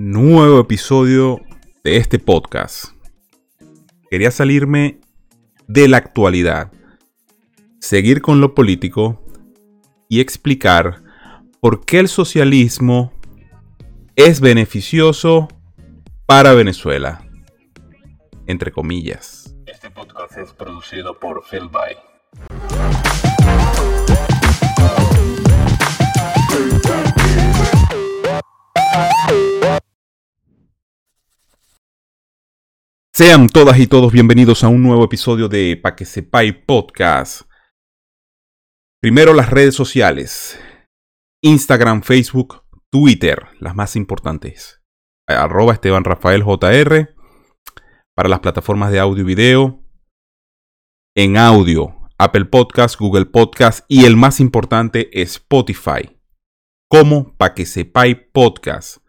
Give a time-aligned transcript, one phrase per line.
[0.00, 1.42] nuevo episodio
[1.84, 2.86] de este podcast.
[4.10, 4.98] Quería salirme
[5.68, 6.72] de la actualidad,
[7.80, 9.22] seguir con lo político
[10.08, 11.02] y explicar
[11.60, 13.12] por qué el socialismo
[14.16, 15.48] es beneficioso
[16.24, 17.22] para Venezuela.
[18.46, 19.54] Entre comillas.
[19.66, 21.68] Este podcast es producido por Phil
[33.20, 37.42] Sean todas y todos bienvenidos a un nuevo episodio de Pa' que sepáis podcast.
[39.02, 40.58] Primero las redes sociales.
[41.44, 44.80] Instagram, Facebook, Twitter, las más importantes.
[45.28, 47.14] Arroba Esteban Rafael JR.
[48.16, 49.84] Para las plataformas de audio y video.
[51.14, 56.18] En audio, Apple Podcast, Google Podcast y el más importante, Spotify.
[56.88, 57.66] Como Pa' que
[58.32, 59.04] podcast.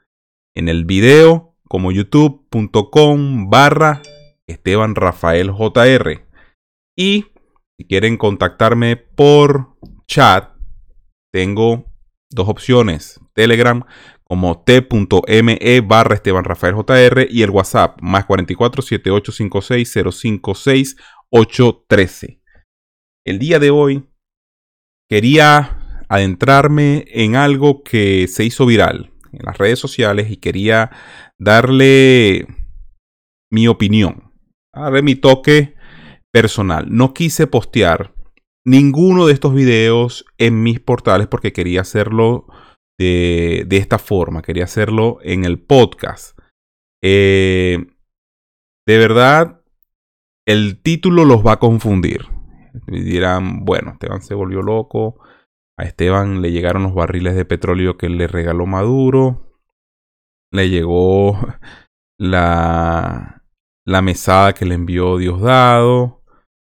[0.54, 4.02] En el video como youtube.com barra
[4.46, 6.28] Esteban Rafael JR.
[6.98, 7.28] Y
[7.78, 10.54] si quieren contactarme por chat,
[11.32, 11.86] tengo
[12.30, 13.22] dos opciones.
[13.34, 13.86] Telegram
[14.26, 20.98] como t.me barra Esteban Rafael JR y el WhatsApp más 44 7856 056
[21.30, 22.42] 813.
[23.26, 24.10] El día de hoy
[25.10, 30.92] quería adentrarme en algo que se hizo viral en las redes sociales y quería
[31.42, 32.46] darle
[33.52, 34.32] mi opinión,
[34.74, 35.74] darle mi toque
[36.32, 36.86] personal.
[36.90, 38.14] No quise postear
[38.64, 42.46] ninguno de estos videos en mis portales porque quería hacerlo
[43.00, 46.38] de, esta forma, quería hacerlo en el podcast.
[47.04, 47.88] Eh,
[48.88, 49.64] de verdad,
[50.48, 52.28] el título los va a confundir.
[52.88, 55.20] dirán, bueno, Esteban se volvió loco.
[55.76, 59.51] A Esteban le llegaron los barriles de petróleo que le regaló Maduro
[60.52, 61.40] le llegó
[62.20, 63.44] la,
[63.86, 66.24] la mesada que le envió Diosdado.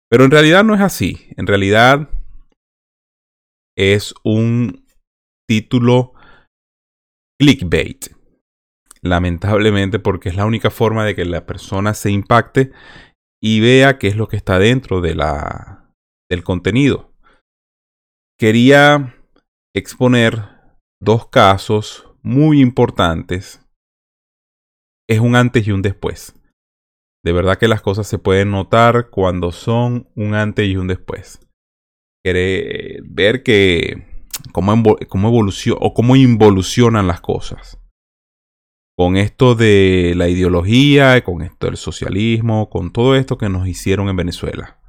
[0.09, 1.30] Pero en realidad no es así.
[1.38, 2.10] En realidad
[3.77, 4.86] es un
[5.48, 6.14] título
[7.39, 8.08] clickbait.
[9.02, 12.72] Lamentablemente porque es la única forma de que la persona se impacte
[13.42, 15.94] y vea qué es lo que está dentro de la,
[16.30, 17.14] del contenido.
[18.39, 19.16] Quería
[19.76, 20.49] exponer
[20.99, 23.64] dos casos muy importantes
[25.08, 26.33] es un antes y un después.
[27.23, 31.39] De verdad que las cosas se pueden notar cuando son un antes y un después.
[32.23, 34.05] Quiere ver que
[34.52, 37.80] cómo, cómo evoluciona o cómo involucionan las cosas.
[38.98, 44.08] Con esto de la ideología, con esto del socialismo, con todo esto que nos hicieron
[44.08, 44.80] en Venezuela.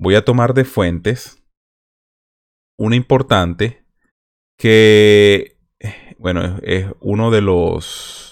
[0.00, 1.44] Voy a tomar de fuentes
[2.78, 3.84] una importante
[4.58, 5.58] que,
[6.18, 8.27] bueno, es uno de los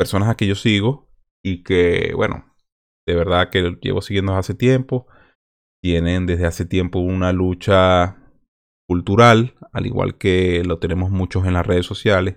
[0.00, 1.10] personas a que yo sigo
[1.44, 2.54] y que, bueno,
[3.06, 5.06] de verdad que llevo siguiendo hace tiempo.
[5.82, 8.16] Tienen desde hace tiempo una lucha
[8.88, 12.36] cultural, al igual que lo tenemos muchos en las redes sociales,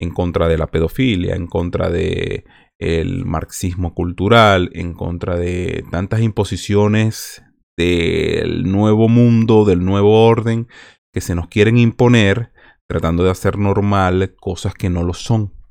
[0.00, 2.46] en contra de la pedofilia, en contra de
[2.80, 7.44] el marxismo cultural, en contra de tantas imposiciones
[7.78, 10.66] del nuevo mundo, del nuevo orden
[11.14, 12.50] que se nos quieren imponer,
[12.88, 15.61] tratando de hacer normal cosas que no lo son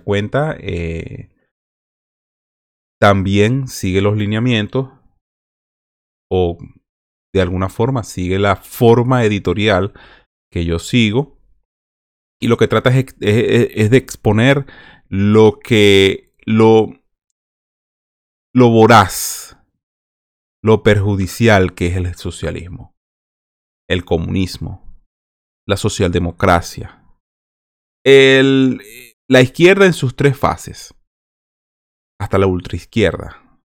[0.00, 1.30] cuenta eh,
[3.00, 4.90] también sigue los lineamientos
[6.30, 6.58] o
[7.34, 9.92] de alguna forma sigue la forma editorial
[10.50, 11.38] que yo sigo.
[12.40, 14.66] Y lo que trata es, es, de exponer
[15.08, 16.92] lo que lo
[18.54, 19.56] lo voraz
[20.62, 22.94] lo perjudicial que es el socialismo
[23.88, 25.02] el comunismo
[25.66, 27.04] la socialdemocracia
[28.04, 28.80] el
[29.28, 30.94] la izquierda en sus tres fases,
[32.20, 33.60] hasta la ultraizquierda.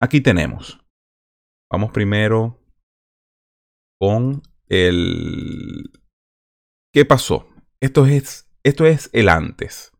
[0.00, 0.78] Aquí tenemos.
[1.70, 2.64] Vamos primero
[4.00, 5.90] con el...
[6.94, 7.48] ¿Qué pasó?
[7.82, 9.92] Esto es, esto es el antes.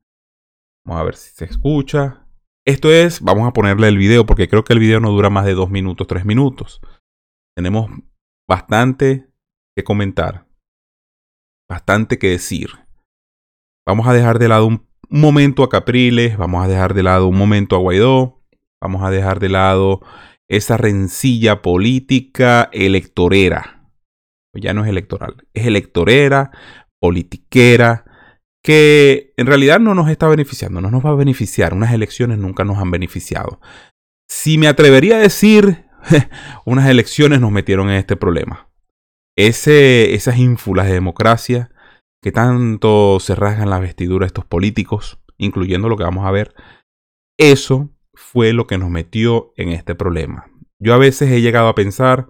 [0.87, 2.27] Vamos a ver si se escucha.
[2.67, 5.45] Esto es, vamos a ponerle el video porque creo que el video no dura más
[5.45, 6.81] de dos minutos, tres minutos.
[7.57, 7.91] Tenemos
[8.49, 9.31] bastante
[9.77, 10.48] que comentar
[11.69, 12.71] bastante que decir.
[13.87, 17.39] Vamos a dejar de lado un, momento a Capriles, vamos a dejar de lado un
[17.39, 18.43] momento a Guaidó,
[18.83, 20.03] vamos a dejar de lado
[20.49, 23.91] esa rencilla política electorera.
[24.55, 26.51] Ya no es electoral, es electorera,
[27.01, 28.05] politiquera,
[28.63, 31.73] que en realidad no nos está beneficiando, no nos va a beneficiar.
[31.75, 33.61] Unas elecciones nunca nos han beneficiado.
[34.29, 35.87] Si me atrevería a decir,
[36.67, 38.68] unas elecciones nos metieron en este problema.
[39.47, 41.71] Esas ínfulas de democracia
[42.21, 46.55] que tanto se rasgan las vestiduras estos políticos, incluyendo lo que vamos a ver,
[47.39, 50.51] eso fue lo que nos metió en este problema.
[50.81, 52.27] Yo a veces he llegado a pensar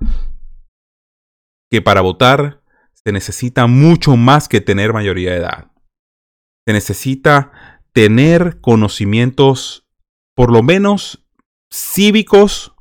[1.71, 2.63] que para votar
[2.93, 5.73] se necesita mucho más que tener mayoría de edad.
[6.67, 9.87] Se necesita tener conocimientos,
[10.37, 11.27] por lo menos
[11.73, 12.75] cívicos,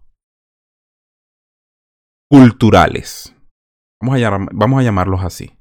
[2.29, 3.36] culturales.
[4.01, 5.57] Vamos a, vamos a llamarlos así.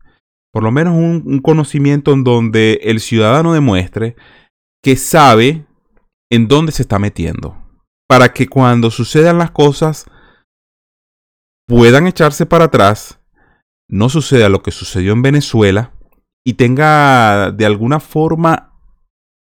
[0.52, 4.16] Por lo menos un, un conocimiento en donde el ciudadano demuestre
[4.82, 5.66] que sabe
[6.30, 7.56] en dónde se está metiendo.
[8.08, 10.06] Para que cuando sucedan las cosas
[11.66, 13.20] puedan echarse para atrás,
[13.88, 15.92] no suceda lo que sucedió en Venezuela
[16.44, 18.72] y tenga de alguna forma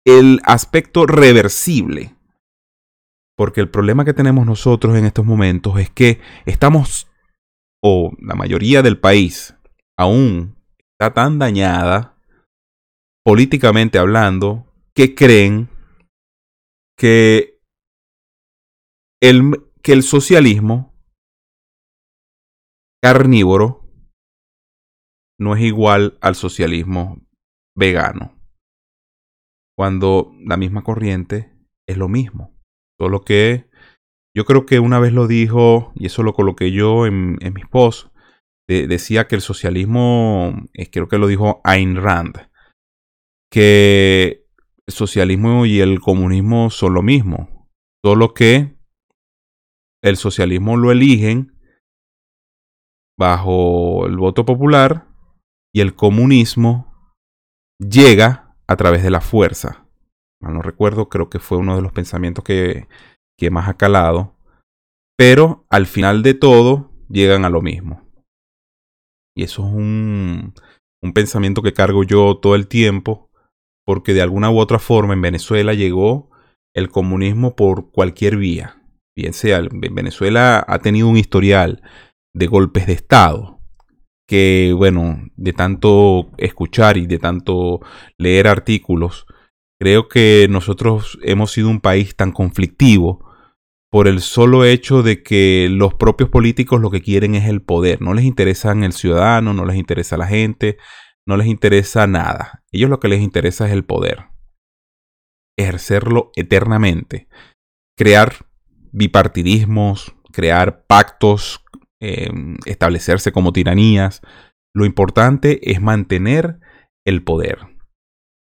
[0.05, 2.17] el aspecto reversible.
[3.37, 7.09] Porque el problema que tenemos nosotros en estos momentos es que estamos,
[7.83, 9.57] o la mayoría del país,
[9.99, 10.57] aún
[10.93, 12.17] está tan dañada,
[13.25, 15.69] políticamente hablando, que creen
[16.97, 17.61] que
[19.21, 20.95] el, que el socialismo
[23.03, 23.83] carnívoro
[25.41, 27.21] no es igual al socialismo
[27.75, 28.39] vegano.
[29.77, 31.53] Cuando la misma corriente
[31.87, 32.57] es lo mismo.
[33.01, 33.69] Solo que
[34.35, 37.67] yo creo que una vez lo dijo, y eso lo coloqué yo en, en mis
[37.67, 38.13] posts,
[38.69, 42.49] decía que el socialismo, eh, creo que lo dijo Ayn Rand,
[43.51, 44.47] que
[44.87, 47.69] el socialismo y el comunismo son lo mismo,
[48.05, 48.77] solo que
[50.03, 51.59] el socialismo lo eligen
[53.19, 55.07] bajo el voto popular
[55.73, 57.15] y el comunismo
[57.79, 59.87] llega a través de la fuerza.
[60.41, 62.89] no recuerdo, creo que fue uno de los pensamientos que,
[63.39, 64.37] que más ha calado,
[65.17, 68.03] pero al final de todo llegan a lo mismo.
[69.37, 70.55] Y eso es un,
[71.03, 73.31] un pensamiento que cargo yo todo el tiempo,
[73.85, 76.31] porque de alguna u otra forma en Venezuela llegó
[76.75, 78.83] el comunismo por cualquier vía.
[79.17, 81.83] Bien sea, Venezuela ha tenido un historial
[82.35, 83.61] de golpes de Estado,
[84.27, 87.81] que, bueno, de tanto escuchar y de tanto
[88.17, 89.27] leer artículos,
[89.83, 93.29] creo que nosotros hemos sido un país tan conflictivo
[93.91, 98.01] por el solo hecho de que los propios políticos lo que quieren es el poder.
[98.01, 100.77] No les interesa el ciudadano, no les interesa la gente,
[101.27, 102.63] no les interesa nada.
[102.71, 104.27] Ellos lo que les interesa es el poder.
[105.59, 107.27] Ejercerlo eternamente.
[107.99, 108.35] Crear
[108.93, 111.65] bipartidismos, crear pactos,
[112.01, 114.21] em, establecerse como tiranías.
[114.77, 116.61] Lo importante es mantener
[117.05, 117.59] el poder.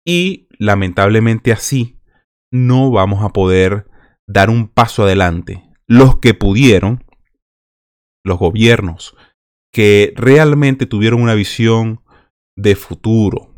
[0.08, 2.00] Y lamentablemente así
[2.52, 3.88] no vamos a poder
[4.28, 5.64] dar un paso adelante.
[5.88, 7.04] Los que pudieron,
[8.26, 9.16] los gobiernos
[9.74, 12.02] que realmente tuvieron una visión
[12.58, 13.54] de futuro,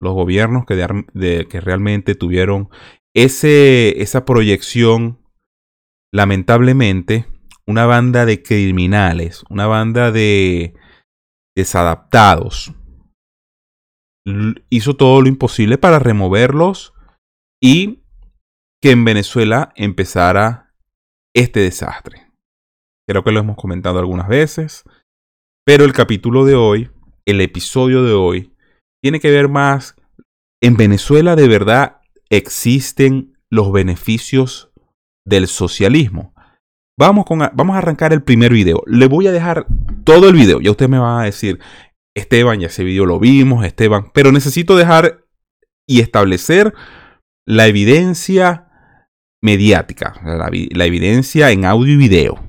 [0.00, 2.70] los gobiernos que, realmente tuvieron
[3.14, 5.18] esa proyección,
[6.12, 7.26] lamentablemente,
[7.66, 10.74] una banda de criminales, una banda de
[11.56, 12.72] desadaptados,
[14.24, 16.94] hizo todo lo imposible para removerlos
[17.62, 18.02] y
[18.82, 20.74] que en Venezuela empezara
[21.34, 22.30] este desastre.
[23.08, 24.84] Creo que lo hemos comentado algunas veces,
[25.66, 26.90] pero el capítulo de hoy,
[27.26, 28.54] el episodio de hoy,
[29.02, 29.96] tiene que ver más,
[30.62, 34.70] en Venezuela de verdad existen los beneficios
[35.26, 36.34] del socialismo.
[36.98, 38.82] Vamos, con, vamos a arrancar el primer video.
[38.86, 39.66] Le voy a dejar
[40.04, 40.60] todo el video.
[40.60, 41.58] Ya usted me va a decir,
[42.16, 45.26] Esteban, ya ese video lo vimos, Esteban, pero necesito dejar
[45.88, 46.74] y establecer
[47.46, 48.68] la evidencia
[49.42, 52.44] mediática, la, evidencia en audio y video.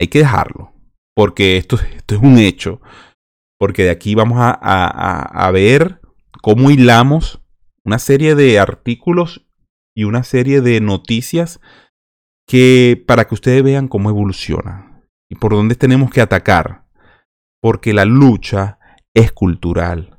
[0.00, 0.72] Hay que dejarlo,
[1.14, 2.80] porque esto, es un hecho,
[3.58, 6.00] porque de aquí vamos a, a ver
[6.42, 7.42] cómo hilamos
[7.84, 9.46] una serie de artículos
[9.94, 11.60] y una serie de noticias
[12.46, 16.86] que para que ustedes vean cómo evoluciona y por dónde tenemos que atacar,
[17.62, 18.79] porque la lucha
[19.14, 20.18] es cultural,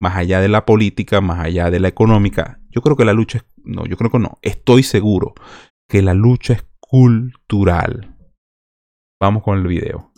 [0.00, 2.60] más allá de la política, más allá de la económica.
[2.70, 4.38] Yo creo que la lucha es no, yo creo que no.
[4.42, 5.34] Estoy seguro
[5.88, 8.16] que la lucha es cultural.
[9.20, 10.12] Vamos con el video.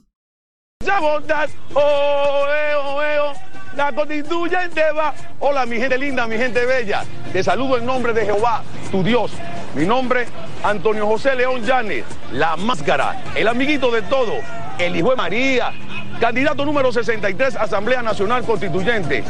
[3.77, 5.13] La constituyente va.
[5.41, 7.05] Hola, mi gente linda, mi gente bella.
[7.33, 9.33] Te saludo en nombre de Jehová, tu Dios.
[9.75, 10.27] Mi nombre,
[10.63, 14.35] Antonio José León Llanes, la máscara, el amiguito de todo,
[14.79, 15.73] el hijo de María,
[16.21, 19.25] candidato número 63, Asamblea Nacional Constituyente.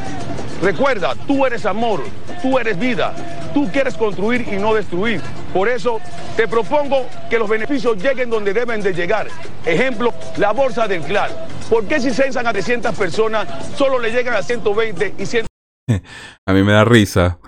[0.63, 2.03] Recuerda, tú eres amor,
[2.43, 3.13] tú eres vida,
[3.55, 5.21] Tú quieres construir y no destruir.
[5.53, 6.01] Por eso
[6.37, 9.29] te propongo que los beneficios lleguen donde deben de llegar.
[9.65, 11.35] Ejemplo, la bolsa del claro.
[11.71, 15.47] ¿Por qué si censan a 300 personas solo le llegan a 120 y 100?
[16.47, 17.39] a mí me da risa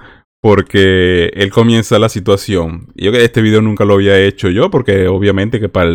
[0.47, 2.87] porque él comienza la situación.
[2.95, 5.91] Yo que este video nunca lo había hecho yo, porque obviamente que para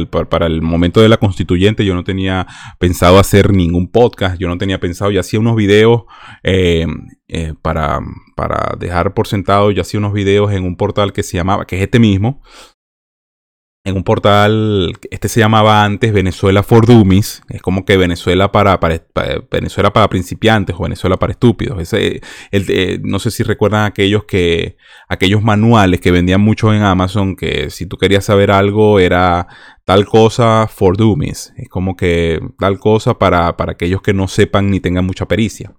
[0.46, 2.46] el, momento de la constituyente yo no tenía
[2.78, 6.02] pensado hacer ningún podcast, yo no tenía pensado, yo hacía unos videos
[6.44, 6.86] eh,
[7.30, 8.02] eh, para,
[8.36, 11.78] para dejar por sentado, yo hacía unos videos en un portal que se llamaba, que
[11.78, 12.42] es este mismo,
[13.84, 18.80] en un portal, este se llamaba antes Venezuela for Dummies, es como que Venezuela para,
[19.50, 21.92] Venezuela para principiantes o Venezuela para estúpidos.
[21.94, 24.78] Eh, no sé si recuerdan aquellos que
[25.10, 29.48] aquellos manuales que vendían mucho en Amazon que si tú querías saber algo era
[29.84, 34.70] tal cosa for Dummies, es como que tal cosa para, para aquellos que no sepan
[34.70, 35.74] ni tengan mucha pericia.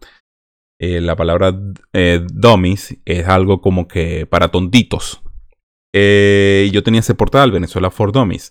[0.81, 1.57] Eh, la palabra
[1.93, 5.23] eh, dummies es algo como que para tontitos,
[5.93, 8.49] eh, yo tenía ese portal, Venezuela for Dummies.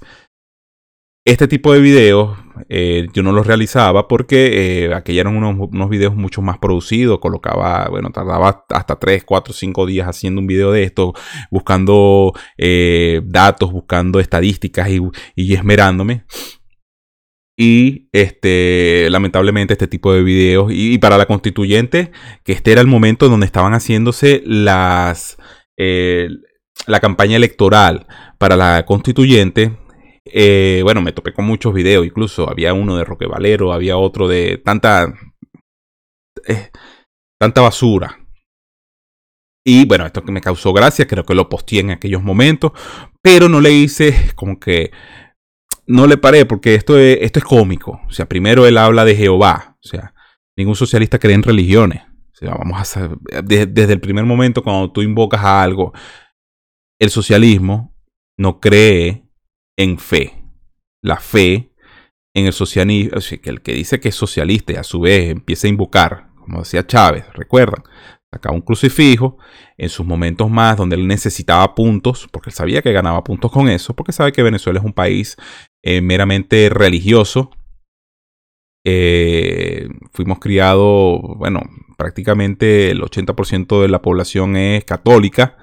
[1.25, 2.35] Este tipo de videos
[2.67, 7.19] eh, yo no los realizaba porque eh, aquellos eran unos, unos, videos mucho más producidos.
[7.19, 11.13] Colocaba, bueno, tardaba hasta 3, 4, 5 días haciendo un video de esto,
[11.51, 12.33] buscando
[13.23, 14.89] datos, buscando estadísticas
[15.35, 16.25] y, esmerándome.
[17.55, 20.71] Y este, lamentablemente, este tipo de videos.
[20.71, 22.11] Y, y, para la constituyente,
[22.43, 25.37] que este era el momento donde estaban haciéndose las
[26.87, 29.77] la campaña electoral para la constituyente,
[30.25, 34.27] eh, bueno, me topé con muchos videos, incluso había uno de Roque Valero, había otro
[34.27, 35.13] de tanta,
[36.47, 36.69] eh,
[37.39, 38.19] tanta basura.
[39.63, 42.71] Y bueno, esto que me causó gracia, creo que lo posteé en aquellos momentos,
[43.21, 44.91] pero no le hice como que,
[45.85, 48.01] no le paré porque esto es, esto es cómico.
[48.07, 50.13] O sea, primero él habla de Jehová, o sea,
[50.57, 52.01] ningún socialista cree en religiones.
[52.31, 55.93] O sea, vamos a hacer, desde el primer momento cuando tú invocas a algo,
[57.01, 57.95] el socialismo
[58.37, 59.25] no cree
[59.75, 60.37] en fe.
[61.03, 61.73] La fe
[62.35, 65.65] en el socialismo, que el que dice que es socialista y a su vez empieza
[65.65, 67.83] a invocar, como decía Chávez, recuerdan,
[68.31, 69.39] sacaba un crucifijo
[69.77, 73.67] en sus momentos más donde él necesitaba puntos, porque él sabía que ganaba puntos con
[73.67, 75.37] eso, porque sabe que Venezuela es un país
[75.83, 77.49] eh, meramente religioso.
[78.85, 81.61] Eh, fuimos criados, bueno,
[81.97, 85.57] prácticamente el 80% de la población es católica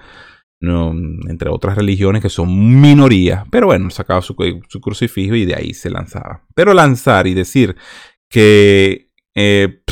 [0.61, 3.45] entre otras religiones que son minorías.
[3.51, 6.45] Pero bueno, sacaba su, crucifijo y de ahí se lanzaba.
[6.55, 7.77] Pero lanzar y decir
[8.29, 9.83] que, eh,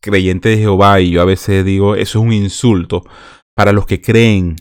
[0.00, 3.04] creyente de Jehová, y yo a veces digo, eso es un insulto
[3.54, 4.56] para los que creen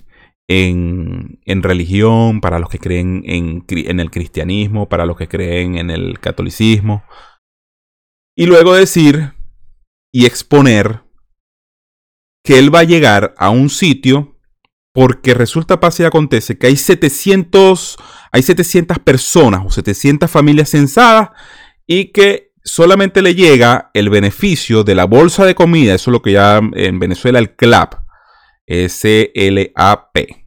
[0.47, 5.77] en, en religión, para los que creen en, en el cristianismo, para los que creen
[5.77, 7.03] en el catolicismo.
[8.35, 9.33] Y luego decir
[10.13, 11.01] y exponer
[12.43, 14.32] que él va a llegar a un sitio
[14.93, 17.97] porque resulta, pasa y acontece que hay 700,
[18.31, 21.31] hay 700 personas o 700 familias censadas
[21.87, 26.21] y que solamente le llega el beneficio de la bolsa de comida, eso es lo
[26.21, 27.95] que ya en Venezuela el CLAP,
[28.67, 30.43] S-L-A-P,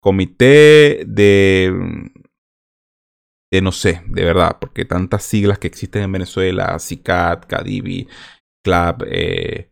[0.00, 1.72] Comité de,
[3.52, 8.08] de no sé, de verdad, porque tantas siglas que existen en Venezuela, CICAT, CADIBI,
[8.64, 9.70] CLAP, eh,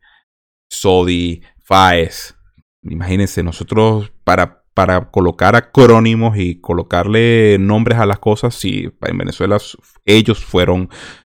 [0.70, 2.36] SODI, FAES,
[2.82, 9.58] Imagínense, nosotros para, para colocar acrónimos y colocarle nombres a las cosas, si en Venezuela
[10.06, 10.88] ellos fueron,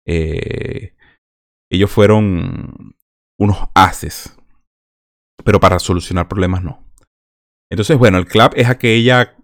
[0.05, 0.95] eh,
[1.71, 2.95] ellos fueron
[3.39, 4.37] unos haces,
[5.43, 6.85] pero para solucionar problemas no.
[7.71, 9.35] Entonces, bueno, el CLAP es aquella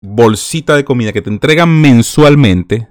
[0.00, 2.88] bolsita de comida que te entregan mensualmente,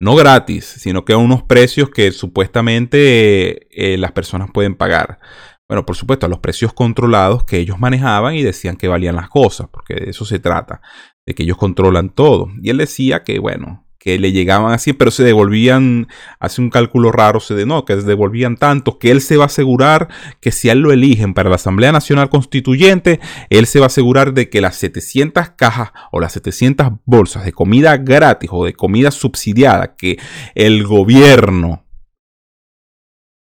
[0.00, 5.20] no gratis, sino que a unos precios que supuestamente eh, las personas pueden pagar.
[5.68, 9.28] Bueno, por supuesto, a los precios controlados que ellos manejaban y decían que valían las
[9.28, 10.80] cosas, porque de eso se trata,
[11.26, 12.48] de que ellos controlan todo.
[12.62, 16.08] Y él decía que, bueno, que le llegaban así, pero se devolvían,
[16.38, 19.42] hace un cálculo raro, se de no, que se devolvían tantos, que él se va
[19.42, 20.08] a asegurar
[20.40, 23.20] que si él lo eligen para la Asamblea Nacional Constituyente,
[23.50, 27.52] él se va a asegurar de que las 700 cajas o las 700 bolsas de
[27.52, 30.18] comida gratis o de comida subsidiada que
[30.54, 31.84] el gobierno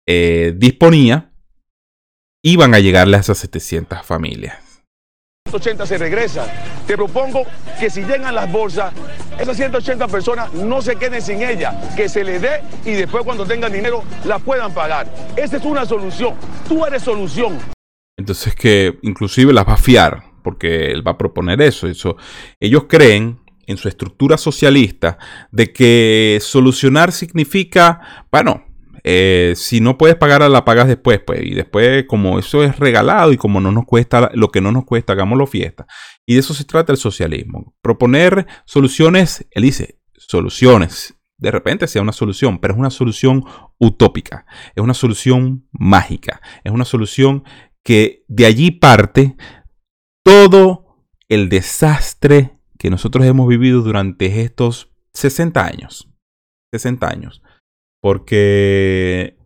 [0.06, 1.29] eh, disponía,
[2.42, 4.56] iban a llegarle a esas 700 familias.
[5.48, 6.46] 180 se regresa.
[6.86, 7.44] Te propongo
[7.78, 8.92] que si llegan las bolsas,
[9.38, 13.44] esas 180 personas no se queden sin ellas, que se les dé y después cuando
[13.44, 15.12] tengan dinero la puedan pagar.
[15.36, 16.34] Esa es una solución.
[16.68, 17.58] Tú eres solución.
[18.16, 21.88] Entonces que inclusive las va a fiar, porque él va a proponer eso.
[21.88, 22.16] eso.
[22.60, 25.18] Ellos creen en su estructura socialista
[25.50, 28.64] de que solucionar significa, bueno,
[29.04, 31.42] eh, si no puedes pagar, la pagas después, pues.
[31.42, 34.84] Y después, como eso es regalado y como no nos cuesta lo que no nos
[34.84, 35.86] cuesta, hagámoslo fiesta.
[36.26, 37.74] Y de eso se trata el socialismo.
[37.82, 41.16] Proponer soluciones, él dice, soluciones.
[41.38, 43.44] De repente sea una solución, pero es una solución
[43.78, 44.44] utópica.
[44.74, 46.40] Es una solución mágica.
[46.64, 47.44] Es una solución
[47.82, 49.36] que de allí parte
[50.22, 56.08] todo el desastre que nosotros hemos vivido durante estos 60 años.
[56.72, 57.42] 60 años.
[58.02, 59.36] Porque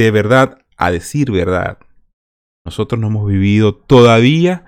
[0.00, 1.78] de verdad, a decir verdad,
[2.64, 4.64] nosotros no hemos vivido todavía,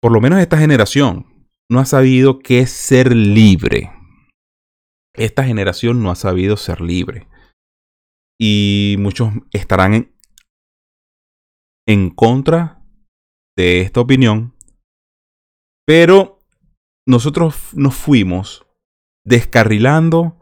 [0.00, 3.92] por lo menos esta generación, no ha sabido qué es ser libre.
[5.14, 7.28] Esta generación no ha sabido ser libre.
[8.40, 10.16] Y muchos estarán en,
[11.86, 12.84] en contra
[13.56, 14.56] de esta opinión.
[15.86, 16.40] Pero
[17.06, 18.66] nosotros nos fuimos
[19.24, 20.41] descarrilando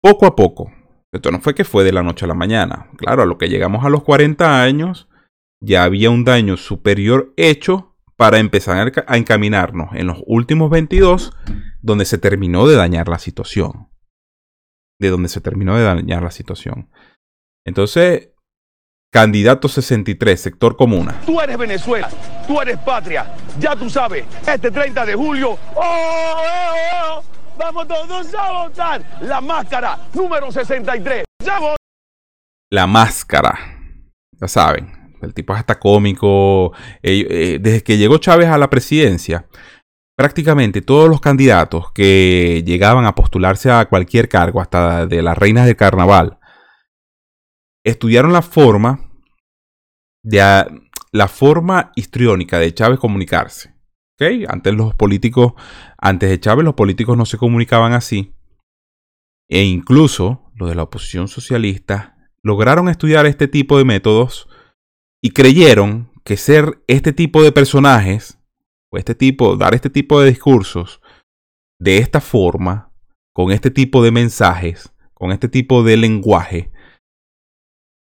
[0.00, 0.72] poco a poco.
[1.12, 2.88] Esto no fue que fue de la noche a la mañana.
[2.96, 5.08] Claro, a lo que llegamos a los 40 años,
[5.60, 11.32] ya había un daño superior hecho para empezar a encaminarnos en los últimos 22,
[11.80, 13.88] donde se terminó de dañar la situación.
[15.00, 16.90] De donde se terminó de dañar la situación.
[17.64, 18.30] Entonces,
[19.12, 21.20] candidato 63, sector comuna.
[21.24, 22.10] Tú eres Venezuela,
[22.46, 27.27] tú eres patria, ya tú sabes, este 30 de julio, ¡oh, oh, oh
[27.58, 29.02] Vamos todos a votar.
[29.22, 31.24] La máscara número 63.
[32.70, 33.58] La máscara.
[34.40, 35.16] Ya saben.
[35.20, 36.72] El tipo es hasta cómico.
[37.02, 39.48] Eh, desde que llegó Chávez a la presidencia,
[40.16, 45.66] prácticamente todos los candidatos que llegaban a postularse a cualquier cargo, hasta de las reinas
[45.66, 46.38] del carnaval,
[47.84, 49.10] estudiaron la forma
[50.22, 50.64] de
[51.10, 53.77] la forma histriónica de Chávez comunicarse.
[54.48, 55.52] Antes los políticos,
[55.96, 58.34] antes de Chávez, los políticos no se comunicaban así.
[59.48, 64.48] E incluso los de la oposición socialista lograron estudiar este tipo de métodos
[65.22, 68.40] y creyeron que ser este tipo de personajes,
[68.90, 71.00] o este tipo, dar este tipo de discursos,
[71.80, 72.92] de esta forma,
[73.32, 76.72] con este tipo de mensajes, con este tipo de lenguaje,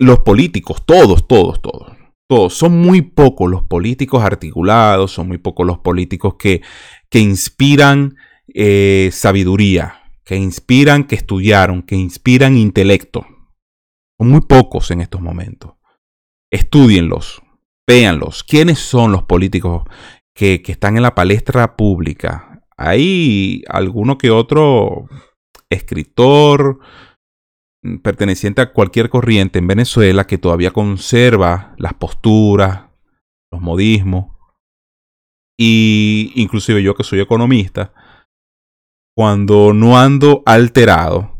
[0.00, 1.97] los políticos, todos, todos, todos,
[2.50, 6.60] Son muy pocos los políticos articulados, son muy pocos los políticos que,
[7.08, 8.16] que inspiran
[8.52, 13.26] eh, sabiduría, que inspiran que estudiaron, que inspiran intelecto.
[14.18, 15.72] Son muy pocos en estos momentos.
[16.50, 17.40] Estudienlos,
[17.86, 18.44] véanlos.
[18.44, 19.84] ¿Quiénes son los políticos
[20.34, 22.62] que, que están en la palestra pública?
[22.76, 25.06] Hay alguno que otro
[25.70, 26.80] escritor,
[28.02, 32.86] perteneciente a cualquier corriente en Venezuela que todavía conserva las posturas,
[33.52, 34.36] los modismos,
[35.58, 37.92] y inclusive yo que soy economista,
[39.16, 41.36] cuando no ando alterado,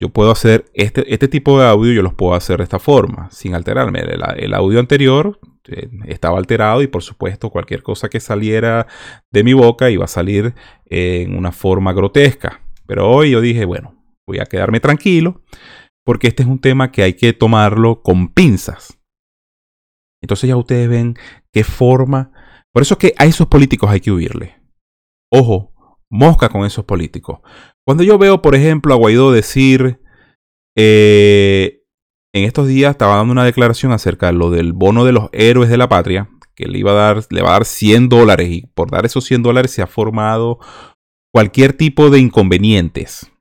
[0.00, 3.30] yo puedo hacer este, este tipo de audio, yo los puedo hacer de esta forma,
[3.30, 4.00] sin alterarme.
[4.00, 8.86] El, audio anterior eh, estaba alterado y por supuesto cualquier cosa que saliera
[9.30, 10.54] de mi boca iba a salir
[10.86, 12.62] en una forma grotesca.
[12.86, 13.99] Pero hoy yo dije, bueno,
[14.30, 15.42] voy a quedarme tranquilo,
[16.04, 18.98] porque este es un tema que hay que tomarlo con pinzas.
[20.22, 21.16] Entonces ya ustedes ven
[21.52, 22.32] qué forma...
[22.72, 24.60] Por eso es que a esos políticos hay que huirle.
[25.32, 25.72] Ojo,
[26.10, 27.40] mosca con esos políticos.
[27.84, 30.00] Cuando yo veo, por ejemplo, a Guaidó decir...
[30.76, 31.80] Eh,
[32.32, 35.68] en estos días estaba dando una declaración acerca de lo del bono de los héroes
[35.68, 38.66] de la patria, que le iba a dar, le va a dar 100 dólares y
[38.74, 40.60] por dar esos 100 dólares se ha formado
[41.32, 43.32] cualquier tipo de inconvenientes.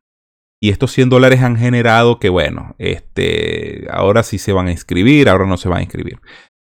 [0.62, 5.30] Y estos 100 dólares han generado que, bueno, este, ahora sí se van a inscribir,
[5.30, 6.19] ahora no se van a inscribir.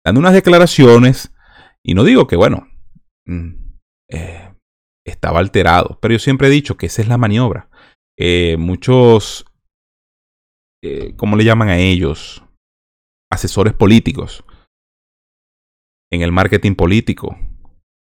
[0.04, 1.32] Dando unas declaraciones,
[1.84, 2.68] y no digo que, bueno,
[3.26, 3.50] mm,
[4.10, 4.54] eh,
[5.06, 7.68] estaba alterado, pero yo siempre he dicho que esa es la maniobra.
[8.18, 9.44] Eh, muchos,
[10.82, 12.42] eh, ¿cómo le llaman a ellos?
[13.30, 14.44] Asesores políticos
[16.10, 17.38] en el marketing político.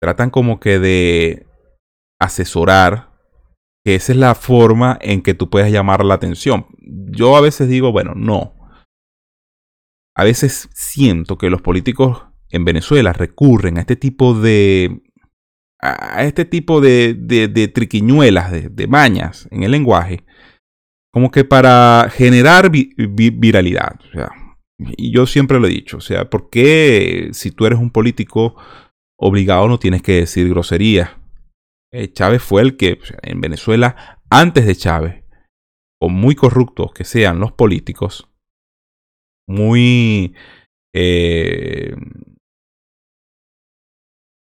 [0.01, 1.45] Tratan como que de
[2.19, 3.08] asesorar
[3.83, 6.65] que esa es la forma en que tú puedes llamar la atención.
[6.81, 8.55] Yo a veces digo, bueno, no.
[10.15, 15.01] A veces siento que los políticos en Venezuela recurren a este tipo de
[15.81, 20.25] a este tipo de, de, triquiñuelas, de, mañas en el lenguaje,
[21.09, 23.97] como que para generar viralidad.
[24.09, 24.29] O sea,
[24.97, 28.55] y yo siempre lo he dicho, o sea, ¿por qué si tú eres un político
[29.17, 31.11] obligado no tienes que decir groserías?
[31.91, 35.23] Eh, Chávez fue el que en Venezuela, antes de Chávez,
[36.01, 38.29] o muy corruptos que sean los políticos,
[39.47, 40.35] muy,
[40.93, 41.95] eh,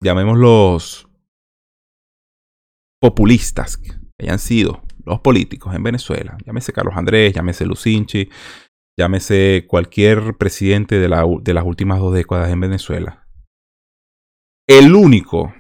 [0.04, 1.08] llamémoslos
[3.00, 8.30] populistas que hayan sido, los políticos en Venezuela, llámese Carlos Andrés, llámese Lucinchi,
[9.00, 13.28] llámese cualquier presidente de, de las últimas dos décadas en Venezuela,
[14.67, 15.54] el único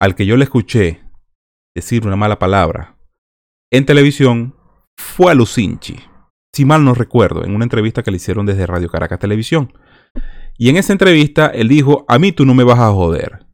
[0.00, 1.07] al que yo le escuché
[1.78, 2.98] decir una mala palabra
[3.70, 4.54] en televisión
[4.96, 5.96] fue a Lucinchi,
[6.54, 9.72] si mal no recuerdo, en una entrevista que le hicieron desde Radio Caracas Televisión.
[10.56, 13.46] Y en esa entrevista él dijo, a mí tú no me vas a joder.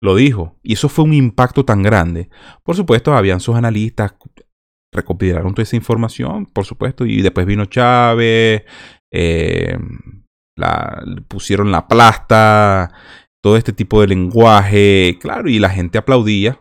[0.00, 0.58] Lo dijo.
[0.62, 2.30] Y eso fue un impacto tan grande.
[2.62, 4.14] Por supuesto, habían sus analistas,
[4.94, 8.62] recopilaron toda esa información, por supuesto, y después vino Chávez,
[9.12, 9.76] eh,
[10.56, 12.92] la, pusieron la plasta,
[13.42, 16.60] todo este tipo de lenguaje, claro, y la gente aplaudía,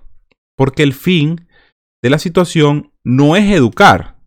[0.58, 1.48] porque el fin
[2.04, 4.17] de la situación no es educar.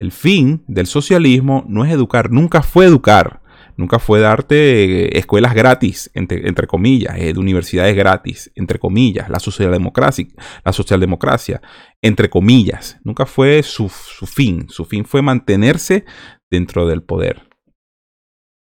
[0.00, 3.42] El fin del socialismo no es educar, nunca fue educar.
[3.76, 9.40] Nunca fue darte eh, escuelas gratis, entre, comillas, eh, de universidades gratis, entre comillas, la
[9.40, 11.60] socialdemocracia,
[12.00, 13.00] entre comillas.
[13.02, 14.68] Nunca fue su, fin.
[14.68, 16.04] Su fin fue mantenerse
[16.50, 17.48] dentro del poder.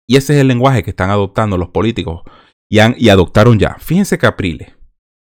[0.08, 2.22] Y ese es el lenguaje que están adoptando los políticos
[2.70, 3.78] y, y adoptaron ya.
[3.80, 4.81] Fíjense Capriles.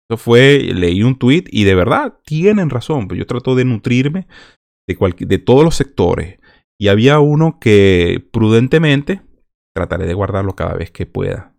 [0.09, 3.07] Eso fue, leí un tweet y de verdad tienen razón.
[3.09, 4.27] Yo trato de nutrirme
[4.87, 6.39] de, de todos los sectores.
[6.79, 9.21] Y había uno que prudentemente
[9.73, 11.53] Trataré de guardarlo cada vez que pueda.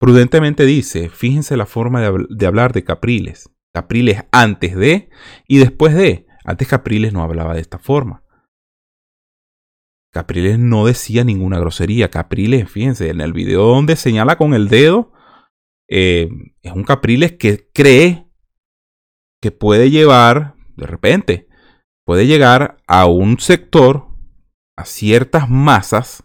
[0.00, 3.50] Prudentemente dice, fíjense la forma de, hablar de Capriles.
[3.74, 5.10] Capriles antes de
[5.46, 6.26] y después de.
[6.44, 8.22] Antes Capriles no hablaba de esta forma.
[10.12, 12.10] Capriles no decía ninguna grosería.
[12.10, 15.12] Capriles, fíjense, en el video donde señala con el dedo,
[15.88, 16.28] eh,
[16.62, 18.28] es un Capriles que cree
[19.40, 21.48] que puede llevar, de repente,
[22.04, 24.08] puede llegar a un sector,
[24.76, 26.24] a ciertas masas,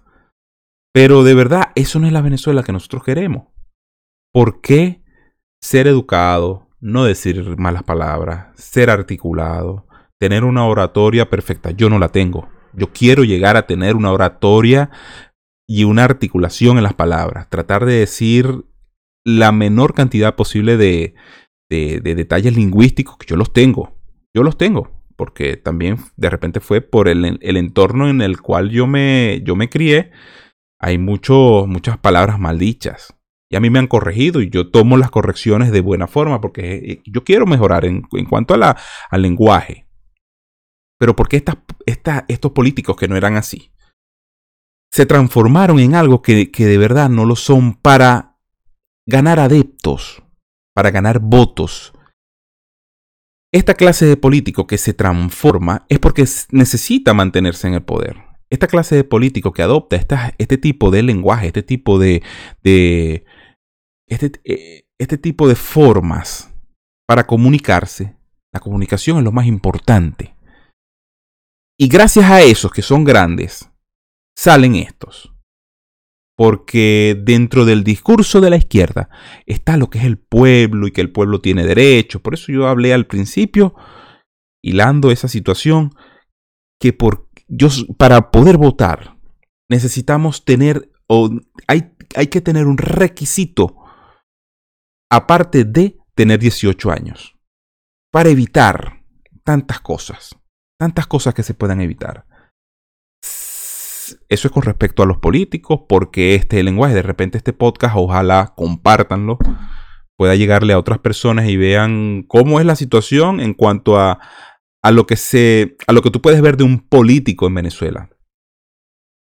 [0.93, 3.47] pero de verdad, eso no es la Venezuela que nosotros queremos.
[4.32, 5.04] ¿Por qué
[5.62, 9.88] ser educado, no decir malas palabras, ser articulado,
[10.19, 11.71] tener una oratoria perfecta?
[11.71, 12.49] Yo no la tengo.
[12.73, 14.89] Yo quiero llegar a tener una oratoria
[15.67, 17.49] y una articulación en las palabras.
[17.49, 18.65] Tratar de decir
[19.25, 21.15] la menor cantidad posible de,
[21.69, 23.95] de, detalles lingüísticos que yo los tengo.
[24.33, 25.03] Yo los tengo.
[25.15, 29.55] Porque también de repente fue por el, el entorno en el cual yo me, yo
[29.55, 30.12] me crié
[30.83, 33.15] hay muchas palabras maldichas.
[33.49, 36.75] Y a mí me han corregido y yo tomo las correcciones de buena forma porque
[36.75, 38.77] eh, yo quiero mejorar en, cuanto a la,
[39.09, 39.88] al lenguaje.
[40.99, 41.41] Pero ¿por qué
[42.27, 43.71] estos políticos que no eran así?
[44.91, 48.33] Se transformaron en algo que, que de verdad no lo son para
[49.08, 50.24] ganar adeptos,
[50.76, 51.94] para ganar votos.
[53.52, 58.68] Esta clase de político que se transforma es porque necesita mantenerse en el poder esta
[58.68, 59.96] clase de político que adopta
[60.38, 62.22] este tipo de lenguaje, este tipo de,
[64.08, 66.54] este, eh, este tipo de formas
[67.08, 68.16] para comunicarse,
[68.54, 70.36] la comunicación es lo más importante.
[71.80, 73.72] Y gracias a esos que son grandes,
[74.38, 75.33] salen estos.
[76.36, 79.10] Porque dentro del discurso de la izquierda
[79.46, 82.22] está lo que es el pueblo y que el pueblo tiene derechos.
[82.22, 83.76] Por eso yo hablé al principio,
[84.63, 85.91] hilando esa situación,
[86.80, 87.30] que por
[87.98, 89.17] para poder votar,
[89.69, 91.30] necesitamos tener, o
[91.67, 93.76] hay, hay que tener un requisito,
[95.12, 97.36] aparte de tener 18 años,
[98.12, 99.04] para evitar
[99.43, 100.36] tantas cosas,
[100.80, 102.26] tantas cosas que se puedan evitar.
[104.30, 108.54] Eso es con respecto a los políticos, porque este lenguaje, de repente este podcast, ojalá
[108.56, 109.38] compártanlo,
[110.17, 114.19] pueda llegarle a otras personas y vean cómo es la situación en cuanto a,
[114.82, 118.10] a lo que se a lo que tú puedes ver de un político en Venezuela.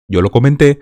[0.08, 0.80] Yo lo comenté,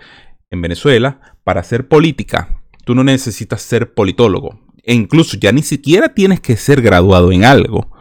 [0.50, 4.60] en Venezuela, para hacer política, tú no necesitas ser politólogo.
[4.82, 7.92] E incluso ya ni siquiera tienes que ser graduado en algo.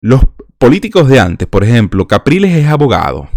[0.00, 0.22] Los
[0.58, 3.28] políticos de antes, por ejemplo, Capriles es abogado.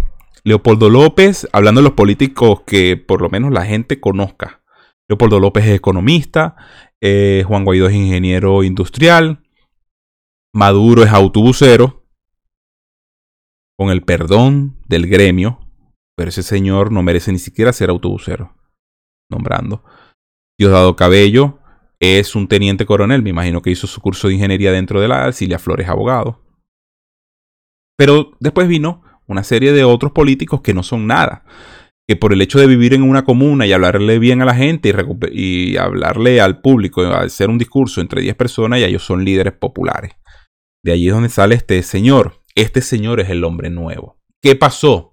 [0.44, 4.62] Leopoldo López, hablando de los políticos que por lo menos la gente conozca.
[5.08, 6.56] Leopoldo López es economista,
[7.00, 9.42] eh, Juan Guaidó es ingeniero industrial,
[10.54, 12.04] Maduro es autobusero,
[13.78, 15.60] con el perdón del gremio,
[16.16, 18.54] pero ese señor no merece ni siquiera ser autobusero,
[19.30, 19.84] nombrando.
[20.58, 21.60] Diosdado Cabello
[22.00, 25.30] es un teniente coronel, me imagino que hizo su curso de ingeniería dentro de la
[25.32, 26.42] Silvia Flores, abogado.
[27.96, 31.44] Pero después vino una serie de otros políticos que no son nada,
[32.08, 34.92] que por el hecho de vivir en una comuna y hablarle bien a la gente
[35.30, 40.12] y, hablarle al público, hacer un discurso entre 10 personas, ya ellos son líderes populares.
[40.82, 44.18] De allí es donde sale este señor, este señor es el hombre nuevo.
[44.42, 45.12] ¿Qué pasó?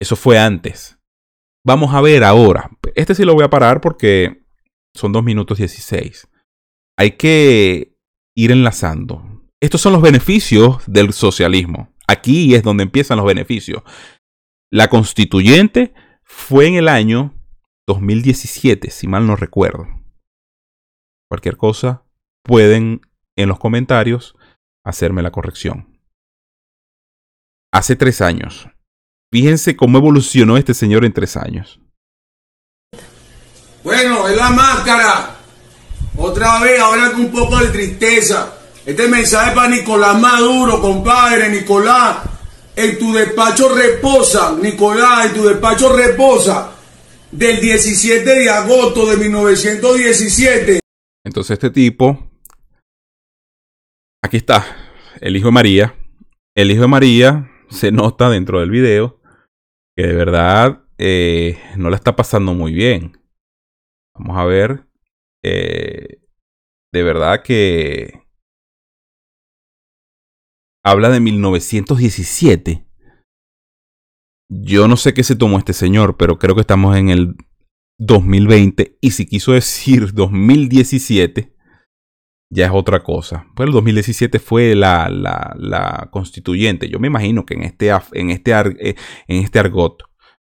[0.00, 0.98] Eso fue antes.
[1.64, 2.70] Vamos a ver ahora.
[2.94, 4.44] Este sí lo voy a parar porque
[4.96, 6.26] son 2 minutos 16.
[6.98, 7.96] Hay que
[8.34, 9.22] ir enlazando.
[9.60, 11.92] Estos son los beneficios del socialismo.
[12.10, 13.84] Aquí es donde empiezan los beneficios.
[14.68, 15.94] La constituyente
[16.24, 17.32] fue en el año
[17.86, 19.86] 2017, si mal no recuerdo.
[21.28, 22.02] Cualquier cosa,
[22.42, 23.02] pueden
[23.36, 24.34] en los comentarios
[24.84, 26.00] hacerme la corrección.
[27.72, 28.68] Hace tres años.
[29.32, 31.80] Fíjense cómo evolucionó este señor en tres años.
[33.84, 35.36] Bueno, es la máscara.
[36.16, 38.59] Otra vez, ahora con un poco de tristeza.
[38.86, 42.26] Este mensaje para Nicolás Maduro, compadre, Nicolás.
[42.74, 46.72] En tu despacho reposa, Nicolás, en tu despacho reposa.
[47.30, 50.80] Del 17 de agosto de 1917.
[51.24, 52.30] Entonces este tipo,
[54.24, 54.64] aquí está,
[55.20, 55.94] el hijo de María.
[56.56, 59.20] El hijo de María se nota dentro del video
[59.96, 63.20] que de verdad eh, no la está pasando muy bien.
[64.16, 64.86] Vamos a ver.
[65.44, 66.20] Eh,
[66.92, 68.19] de verdad que
[70.84, 72.86] habla de 1917.
[74.48, 77.36] Yo no sé qué se tomó este señor, pero creo que estamos en el
[77.98, 78.98] 2020.
[79.00, 81.54] Y si quiso decir 2017,
[82.52, 83.46] ya es otra cosa.
[83.54, 86.88] Pues el 2017 fue la, la, la constituyente.
[86.88, 88.96] Yo me imagino que en este, en este, eh,
[89.28, 90.02] en este argot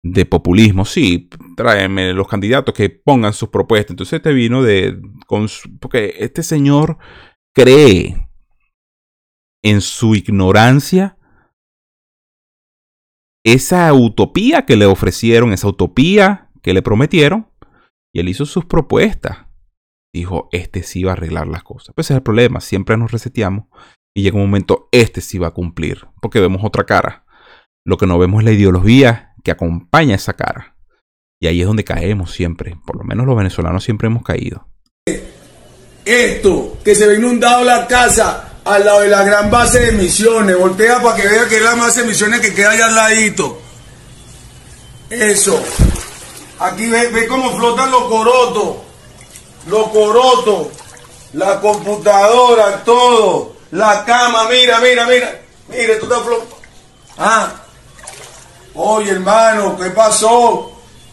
[0.02, 3.90] de populismo, sí, tráeme los candidatos que pongan sus propuestas.
[3.90, 4.98] Entonces este vino de...
[5.78, 6.96] Porque este señor
[7.54, 8.29] cree
[9.62, 11.16] en su ignorancia
[13.44, 17.48] esa utopía que le ofrecieron, esa utopía que le prometieron,
[18.12, 19.46] y él hizo sus propuestas.
[20.12, 21.94] Dijo, este sí va a arreglar las cosas.
[21.94, 23.66] Pues ese es el problema, siempre nos reseteamos
[24.14, 27.24] y llega un momento, este sí va a cumplir, porque vemos otra cara.
[27.86, 30.76] Lo que no vemos es la ideología que acompaña esa cara.
[31.40, 34.68] Y ahí es donde caemos siempre, por lo menos los venezolanos siempre hemos caído.
[36.04, 40.58] Esto, que se ve inundado la casa, al lado de la gran base de misiones.
[40.58, 43.60] Voltea para que vea que es la base de misiones que queda allá al ladito.
[45.08, 45.62] Eso.
[46.60, 48.76] Aquí ve, cómo flotan los corotos.
[49.66, 50.68] Los corotos.
[51.32, 53.56] La computadora, todo.
[53.72, 55.40] La cama, mira, mira, mira.
[55.68, 56.56] Mira, tú estás flotando.
[57.18, 57.52] Ah.
[58.74, 60.72] Oye, hermano, ¿qué pasó?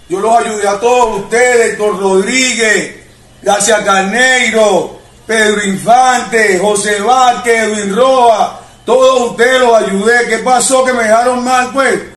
[0.10, 2.98] Yo los ayudé a todos ustedes, Héctor Rodríguez,
[3.42, 10.30] Gracias Carneiro, Pedro Infante, José Vázquez, Edwin Roa, todos ustedes los ayudé.
[10.30, 12.16] ¿Qué pasó que me dejaron mal, pues?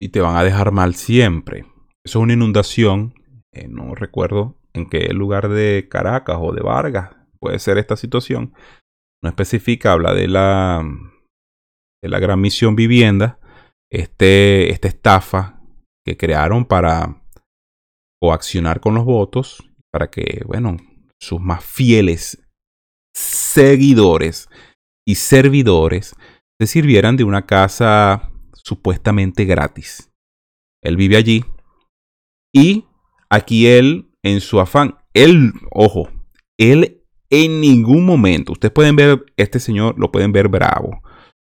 [0.00, 1.60] Y te van a dejar mal siempre.
[2.04, 3.14] Eso es una inundación.
[3.52, 8.52] Eh, no recuerdo en qué lugar de Caracas o de Vargas puede ser esta situación.
[9.22, 10.82] No especifica, habla de la,
[12.02, 13.38] de la gran misión vivienda.
[13.92, 15.60] Este, esta estafa
[16.04, 17.22] que crearon para
[18.20, 20.78] coaccionar con los votos, para que, bueno,
[21.24, 22.38] sus más fieles
[23.14, 24.48] seguidores
[25.06, 26.14] y servidores
[26.60, 30.10] se sirvieran de una casa supuestamente gratis.
[30.82, 31.44] Él vive allí
[32.52, 32.84] y
[33.30, 36.08] aquí él, en su afán, él, ojo,
[36.58, 41.02] él en ningún momento, ustedes pueden ver, este señor lo pueden ver bravo,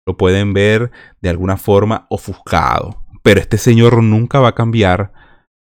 [0.07, 5.13] lo pueden ver de alguna forma ofuscado, pero este señor nunca va a cambiar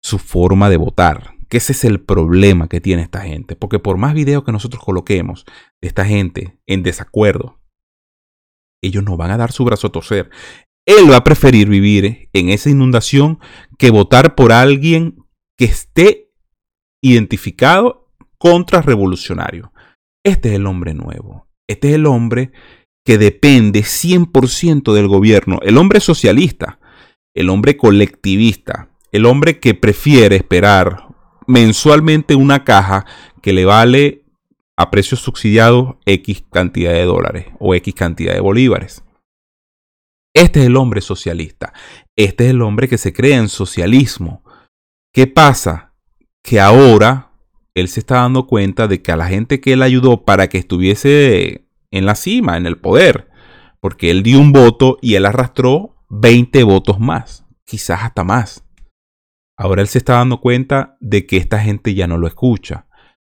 [0.02, 3.56] su forma de votar que ese es el problema que tiene esta gente.
[3.56, 5.46] Porque por más videos que nosotros coloquemos
[5.82, 7.60] de esta gente en desacuerdo,
[8.84, 10.30] ellos no van a dar su brazo a torcer.
[10.88, 13.40] Él va a preferir vivir en esa inundación
[13.78, 15.18] que votar por alguien
[15.58, 16.32] que esté
[17.04, 19.72] identificado contra revolucionario.
[20.24, 21.48] Este es el hombre nuevo.
[21.68, 22.52] Este es el hombre
[23.06, 25.60] que depende 100% del gobierno.
[25.62, 26.80] El hombre socialista.
[27.36, 28.90] El hombre colectivista.
[29.12, 31.05] El hombre que prefiere esperar
[31.48, 33.06] mensualmente una caja
[33.42, 34.24] que le vale
[34.78, 39.04] a precios subsidiados X cantidad de dólares o X cantidad de bolívares.
[40.34, 41.74] Este es el hombre socialista.
[42.18, 44.44] Este es el hombre que se cree en socialismo.
[45.14, 45.94] ¿Qué pasa?
[46.44, 47.32] Que ahora
[47.74, 50.58] él se está dando cuenta de que a la gente que él ayudó para que
[50.58, 53.30] estuviese en la cima, en el poder,
[53.80, 58.65] porque él dio un voto y él arrastró 20 votos más, quizás hasta más.
[59.58, 62.88] Ahora él se está dando cuenta de que esta gente ya no lo escucha,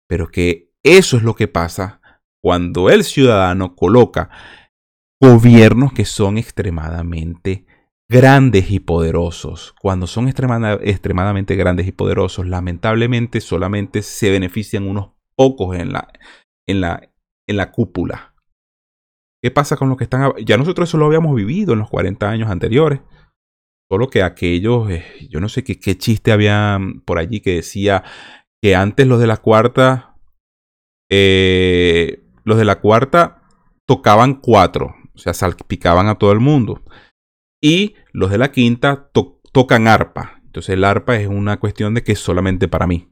[0.07, 2.01] pero que eso es lo que pasa
[2.41, 4.29] cuando el ciudadano coloca
[5.21, 7.65] gobiernos que son extremadamente
[8.09, 9.73] grandes y poderosos.
[9.81, 16.11] Cuando son extremadamente grandes y poderosos, lamentablemente solamente se benefician unos pocos en la,
[16.67, 17.09] en la,
[17.47, 18.35] en la cúpula.
[19.43, 20.33] ¿Qué pasa con los que están?
[20.43, 23.01] Ya nosotros eso lo habíamos vivido en los 40 años anteriores.
[23.89, 28.03] Solo que aquellos, eh, yo no sé qué, chiste había por allí que decía
[28.61, 30.17] que antes los de la cuarta,
[31.09, 33.43] eh, los de la cuarta
[33.85, 36.83] tocaban cuatro, o sea, salpicaban a todo el mundo.
[37.61, 39.11] Y los de la quinta
[39.51, 40.41] tocan arpa.
[40.45, 43.09] Entonces el arpa es una cuestión de que es solamente para mí.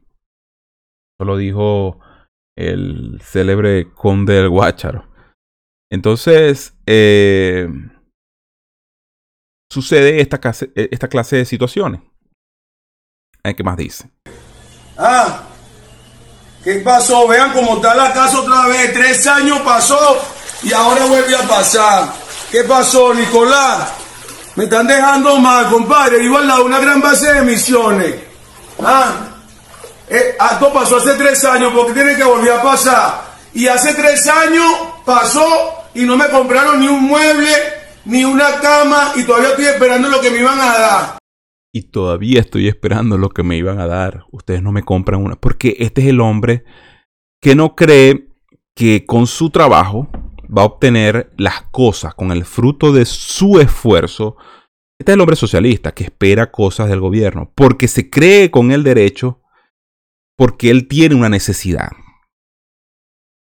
[1.16, 2.00] Eso lo dijo
[2.56, 5.08] el célebre conde del Guácharo.
[5.90, 7.68] Entonces, eh,
[9.74, 12.00] sucede esta clase, esta clase de situaciones.
[13.42, 14.08] ¿Qué más dice?
[14.96, 15.42] Ah,
[16.62, 17.28] ¿qué pasó?
[17.28, 18.92] Vean cómo está la casa otra vez.
[18.94, 20.18] Tres años pasó
[20.62, 22.12] y ahora vuelve a pasar.
[22.50, 23.92] ¿Qué pasó, Nicolás?
[24.54, 26.20] Me están dejando mal, compadre.
[26.20, 28.14] Vivo al lado una gran base de misiones.
[28.82, 29.12] Ah,
[30.08, 33.34] eh, esto pasó hace tres años porque tiene que volver a pasar.
[33.52, 34.64] Y hace tres años
[35.04, 37.50] pasó y no me compraron ni un mueble,
[38.04, 41.18] ni una cama y todavía estoy esperando lo que me iban a dar.
[41.72, 44.26] Y todavía estoy esperando lo que me iban a dar.
[44.30, 45.34] Ustedes no me compran una.
[45.36, 46.64] Porque este es el hombre
[47.42, 48.28] que no cree
[48.76, 50.08] que con su trabajo
[50.56, 54.36] va a obtener las cosas con el fruto de su esfuerzo.
[55.00, 58.84] Este es el hombre socialista que espera cosas del gobierno porque se cree con el
[58.84, 59.40] derecho,
[60.36, 61.90] porque él tiene una necesidad.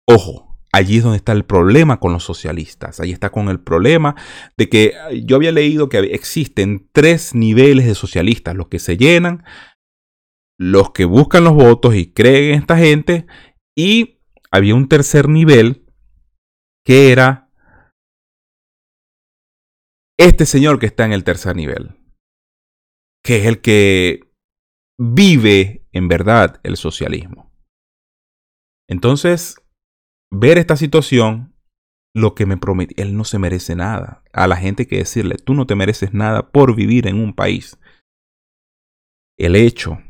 [0.07, 2.99] Ojo, allí es donde está el problema con los socialistas.
[2.99, 4.15] Allí está con el problema
[4.57, 9.43] de que yo había leído que existen tres niveles de socialistas: los que se llenan,
[10.57, 13.25] los que buscan los votos y creen en esta gente,
[13.75, 15.85] y había un tercer nivel
[16.85, 17.49] que era
[20.17, 21.97] este señor que está en el tercer nivel,
[23.23, 24.31] que es el que
[24.99, 27.51] vive en verdad el socialismo.
[28.87, 29.60] Entonces,
[30.31, 31.53] ver esta situación,
[32.15, 34.23] lo que me promete, él no se merece nada.
[34.33, 37.79] A la gente que decirle, tú no te mereces nada por vivir en un país.
[39.37, 40.01] El hecho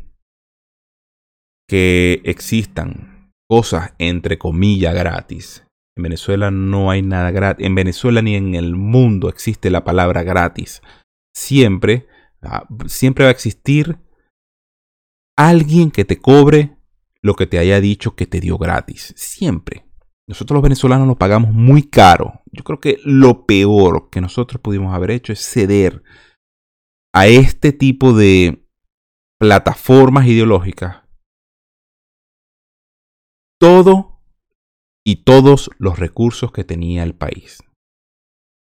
[1.68, 7.66] que existan cosas entre comillas gratis en Venezuela no hay nada gratis.
[7.66, 10.82] En Venezuela ni en el mundo existe la palabra gratis.
[11.36, 12.08] Siempre,
[12.42, 13.98] ah, siempre va a existir
[15.38, 16.78] alguien que te cobre
[17.22, 19.14] lo que te haya dicho que te dio gratis.
[19.18, 19.86] Siempre.
[20.28, 22.42] Nosotros los venezolanos lo pagamos muy caro.
[22.52, 26.04] Yo creo que lo peor que nosotros pudimos haber hecho es ceder
[27.14, 28.66] a este tipo de
[29.40, 31.02] plataformas ideológicas
[33.62, 34.20] todo
[35.06, 37.60] y todos los recursos que tenía el país.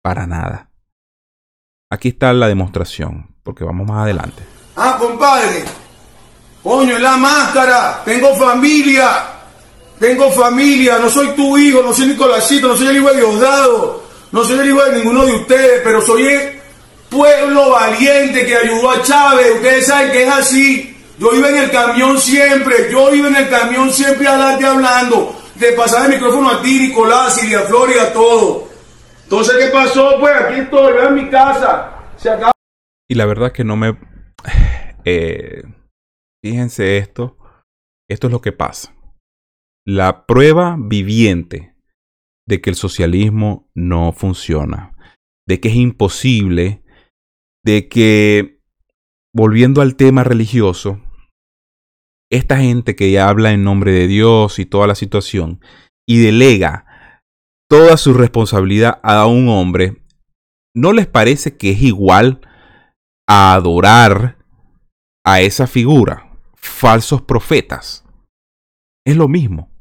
[0.05, 0.71] Para nada.
[1.91, 4.45] Aquí está la demostración, porque vamos más adelante.
[4.77, 5.65] Ah, compadre.
[6.63, 8.03] Coño, la máscara.
[8.05, 9.34] Tengo familia.
[10.05, 10.99] Tengo familia.
[10.99, 14.03] No soy tu hijo, no soy Nicolásito, no soy el hijo de Diosdado.
[14.33, 16.61] No soy el hijo de ninguno de ustedes, pero soy el
[17.09, 19.55] pueblo valiente que ayudó a Chávez.
[19.55, 20.95] Ustedes saben que es así.
[21.19, 22.91] Yo iba en el camión siempre.
[22.93, 27.43] Yo iba en el camión siempre adelante hablando de pasar el micrófono a ti, Nicolás,
[27.43, 28.69] y a Flor y a todo.
[29.23, 30.19] Entonces, ¿qué pasó?
[30.21, 31.95] Pues aquí estoy, veo en mi casa.
[32.19, 32.53] Se acaba.
[33.09, 33.97] Y la verdad que no me...
[35.07, 35.63] Eh,
[36.43, 37.37] fíjense esto.
[38.09, 38.94] Esto es lo que pasa.
[39.87, 41.75] La prueba viviente
[42.47, 44.97] de que el socialismo no funciona.
[45.47, 46.83] De que es imposible.
[47.63, 48.61] De que,
[49.35, 51.01] volviendo al tema religioso,
[52.31, 55.61] esta gente que habla en nombre de Dios y toda la situación
[56.07, 56.87] y delega
[57.69, 60.03] toda su responsabilidad a un hombre,
[60.75, 62.41] ¿no les parece que es igual
[63.29, 64.39] a adorar
[65.25, 66.39] a esa figura?
[66.55, 68.05] Falsos profetas.
[69.07, 69.74] Es lo mismo.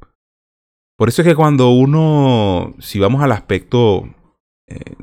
[1.04, 4.08] Por eso es que cuando uno, si vamos al aspecto,
[4.70, 4.96] eh,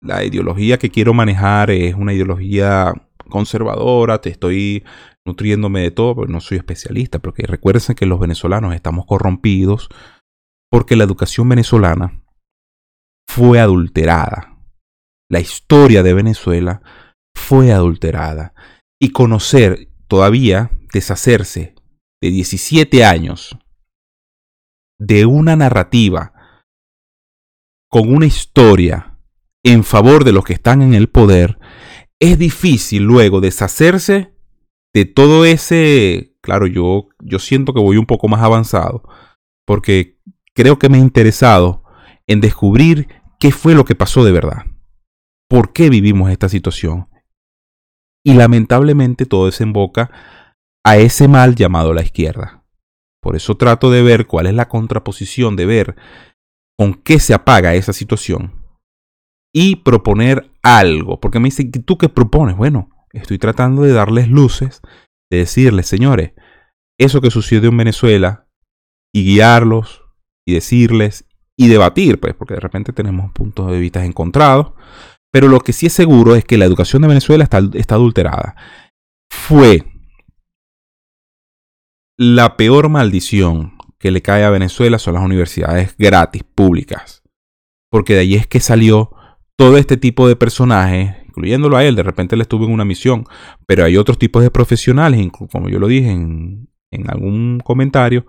[0.00, 2.92] la ideología que quiero manejar es una ideología
[3.28, 4.84] conservadora, te estoy
[5.26, 9.88] nutriéndome de todo, pero no soy especialista, porque recuerden que los venezolanos estamos corrompidos
[10.70, 12.22] porque la educación venezolana
[13.28, 14.60] fue adulterada.
[15.28, 16.82] La historia de Venezuela
[17.34, 18.54] fue adulterada.
[19.00, 21.74] Y conocer, todavía, deshacerse
[22.22, 23.58] de 17 años
[25.06, 26.32] de una narrativa
[27.88, 29.18] con una historia
[29.64, 31.58] en favor de los que están en el poder,
[32.20, 34.34] es difícil luego deshacerse
[34.94, 39.02] de todo ese, claro, yo, yo siento que voy un poco más avanzado,
[39.66, 40.20] porque
[40.54, 41.84] creo que me he interesado
[42.26, 43.08] en descubrir
[43.40, 44.66] qué fue lo que pasó de verdad,
[45.48, 47.08] por qué vivimos esta situación.
[48.24, 50.10] Y lamentablemente todo desemboca
[50.84, 52.61] a ese mal llamado la izquierda.
[53.22, 55.96] Por eso trato de ver cuál es la contraposición, de ver
[56.76, 58.52] con qué se apaga esa situación
[59.54, 61.20] y proponer algo.
[61.20, 62.56] Porque me dicen, ¿tú qué propones?
[62.56, 64.80] Bueno, estoy tratando de darles luces,
[65.30, 66.32] de decirles, señores,
[66.98, 68.48] eso que sucedió en Venezuela,
[69.14, 70.02] y guiarlos,
[70.46, 74.72] y decirles, y debatir, pues, porque de repente tenemos puntos de vista encontrados.
[75.32, 78.56] Pero lo que sí es seguro es que la educación de Venezuela está, está adulterada.
[79.30, 79.91] Fue
[82.16, 87.22] la peor maldición que le cae a Venezuela son las universidades gratis, públicas.
[87.90, 89.12] Porque de ahí es que salió
[89.56, 93.24] todo este tipo de personajes, incluyéndolo a él, de repente le estuvo en una misión,
[93.66, 96.68] pero hay otros tipos de profesionales, como yo lo dije en,
[97.06, 98.26] algún comentario,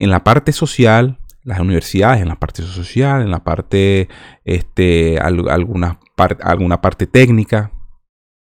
[0.00, 4.08] en la parte social, las universidades, en la parte social, en la parte,
[4.44, 6.00] este, alguna,
[6.42, 7.72] alguna parte técnica,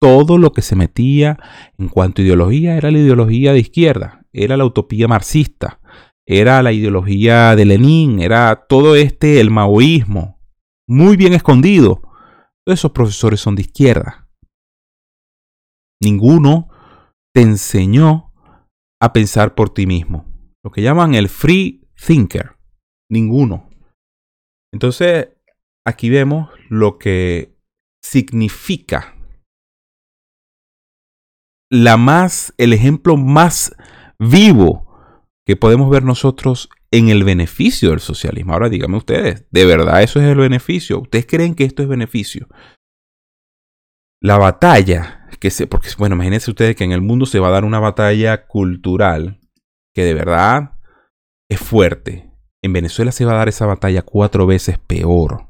[0.01, 1.39] todo lo que se metía
[1.79, 5.81] en cuanto a ideología era la ideología de izquierda, era la utopía marxista,
[6.27, 10.41] era la ideología de Lenin, era todo este, el maoísmo,
[10.89, 12.03] muy bien escondido.
[12.67, 14.29] Todos esos profesores son de izquierda.
[16.03, 16.69] Ninguno
[17.35, 18.33] te enseñó
[19.01, 20.27] a pensar por ti mismo.
[20.65, 22.57] Lo que llaman el free thinker.
[23.11, 23.71] Ninguno.
[24.73, 25.29] Entonces,
[25.87, 27.55] aquí vemos lo que
[28.03, 29.15] significa
[31.71, 33.75] la más, el ejemplo más
[34.19, 34.85] vivo
[35.47, 38.53] que podemos ver nosotros en el beneficio del socialismo.
[38.53, 41.01] Ahora díganme ustedes, ¿de verdad eso es el beneficio?
[41.01, 42.49] ¿Ustedes creen que esto es beneficio?
[44.23, 47.53] La batalla, que se, porque bueno, imagínense ustedes que en el mundo se va a
[47.53, 49.41] dar una batalla cultural
[49.95, 50.79] que de verdad
[51.51, 52.31] es fuerte.
[52.63, 55.49] En Venezuela se va a dar esa batalla cuatro veces peor.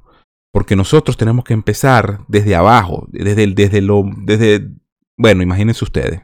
[0.52, 4.70] Porque nosotros tenemos que empezar desde abajo, desde, desde lo, desde,
[5.16, 6.22] bueno, imagínense ustedes.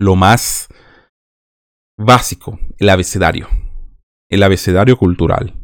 [0.00, 0.68] Lo más
[1.98, 3.48] básico, el abecedario.
[4.30, 5.54] El abecedario cultural.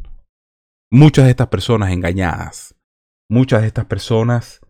[0.91, 2.75] Muchas de estas personas engañadas,
[3.31, 4.61] muchas de estas personas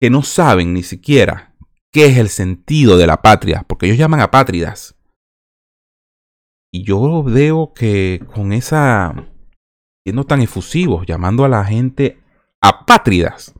[0.00, 1.54] que no saben ni siquiera
[1.92, 4.96] qué es el sentido de la patria, porque ellos llaman apátridas.
[6.72, 9.14] Y yo veo que con esa,
[10.04, 12.22] siendo tan efusivos, llamando a la gente
[12.62, 13.54] apátridas,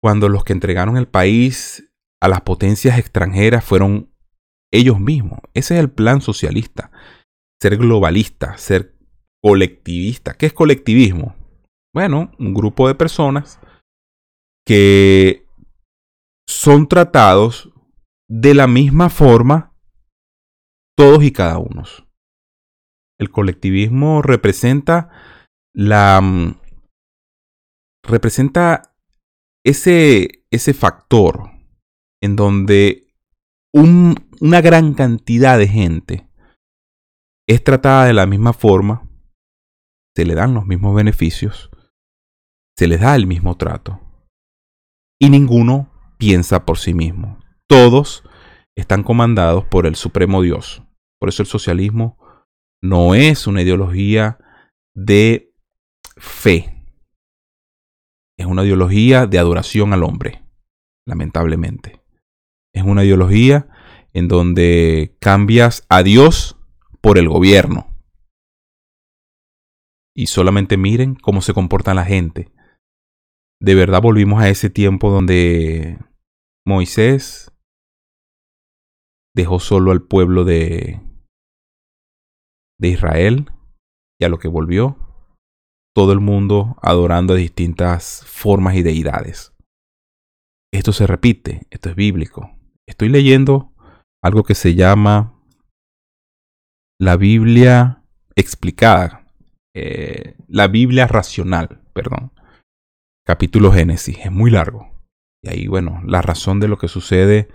[0.00, 1.92] cuando los que entregaron el país
[2.22, 4.14] a las potencias extranjeras fueron
[4.76, 5.40] ellos mismos.
[5.54, 6.90] Ese es el plan socialista.
[7.60, 8.94] Ser globalista, ser
[9.42, 10.34] colectivista.
[10.34, 11.34] ¿Qué es colectivismo?
[11.94, 13.58] Bueno, un grupo de personas
[14.66, 15.46] que
[16.48, 17.72] son tratados
[18.28, 19.72] de la misma forma
[20.96, 21.84] todos y cada uno.
[23.18, 25.10] El colectivismo representa
[25.74, 26.60] la mm,
[28.02, 28.94] representa
[29.64, 31.50] ese ese factor
[32.22, 33.06] en donde
[34.40, 36.28] una gran cantidad de gente
[37.48, 39.08] es tratada de la misma forma,
[40.16, 41.70] se le dan los mismos beneficios,
[42.76, 44.00] se les da el mismo trato
[45.20, 47.38] y ninguno piensa por sí mismo.
[47.68, 48.24] Todos
[48.76, 50.82] están comandados por el Supremo Dios.
[51.18, 52.18] Por eso el socialismo
[52.82, 54.38] no es una ideología
[54.94, 55.54] de
[56.16, 56.84] fe.
[58.38, 60.44] Es una ideología de adoración al hombre,
[61.06, 62.02] lamentablemente.
[62.74, 63.68] Es una ideología
[64.16, 66.58] en donde cambias a Dios
[67.02, 67.86] por el gobierno.
[70.16, 72.50] Y solamente miren cómo se comporta la gente.
[73.60, 75.98] De verdad volvimos a ese tiempo donde
[76.66, 77.52] Moisés
[79.34, 80.98] dejó solo al pueblo de,
[82.80, 83.50] de Israel
[84.18, 84.96] y a lo que volvió
[85.94, 89.52] todo el mundo adorando a distintas formas y deidades.
[90.72, 92.50] Esto se repite, esto es bíblico.
[92.88, 93.75] Estoy leyendo
[94.26, 95.40] algo que se llama
[96.98, 98.02] la Biblia
[98.34, 99.26] explicada,
[99.74, 102.32] eh, la Biblia racional, perdón,
[103.24, 104.90] capítulo Génesis, es muy largo.
[105.42, 107.48] Y ahí, bueno, la razón de lo que sucede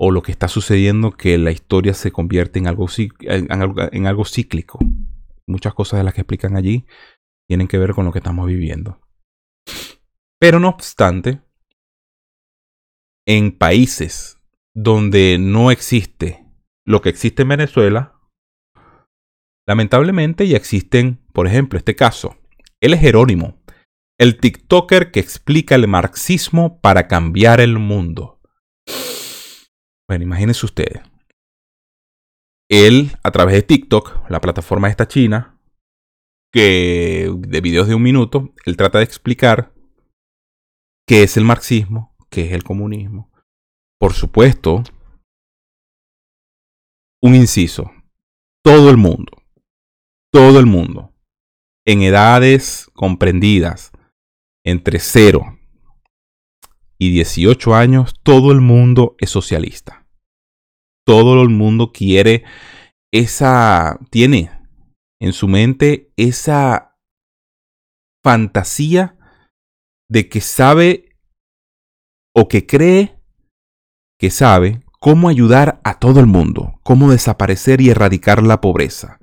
[0.00, 4.78] o lo que está sucediendo que la historia se convierte en en algo, cíclico.
[5.46, 6.86] Muchas cosas de las que explican allí
[7.48, 9.00] tienen que ver con lo que estamos viviendo.
[10.40, 11.40] Pero no obstante,
[13.26, 14.41] en países
[14.74, 16.44] donde no existe
[16.86, 18.18] lo que existe en Venezuela,
[19.66, 22.36] lamentablemente ya existen, por ejemplo, este caso.
[22.80, 23.62] Él es Jerónimo,
[24.18, 28.40] el TikToker que explica el marxismo para cambiar el mundo.
[30.08, 31.02] Bueno, imagínense ustedes.
[32.70, 35.58] Él, a través de TikTok, la plataforma esta china,
[36.52, 39.72] que de videos de un minuto, él trata de explicar
[41.06, 43.31] qué es el marxismo, qué es el comunismo.
[44.02, 44.82] Por supuesto,
[47.22, 47.92] un inciso.
[48.64, 49.30] Todo el mundo,
[50.32, 51.14] todo el mundo,
[51.86, 53.92] en edades comprendidas
[54.64, 55.56] entre 0
[56.98, 60.04] y 18 años, todo el mundo es socialista.
[61.06, 62.42] Todo el mundo quiere
[63.12, 64.50] esa, tiene
[65.20, 66.98] en su mente esa
[68.24, 69.16] fantasía
[70.10, 71.20] de que sabe
[72.34, 73.21] o que cree
[74.22, 79.18] que sabe cómo ayudar a todo el mundo, cómo desaparecer y erradicar la pobreza,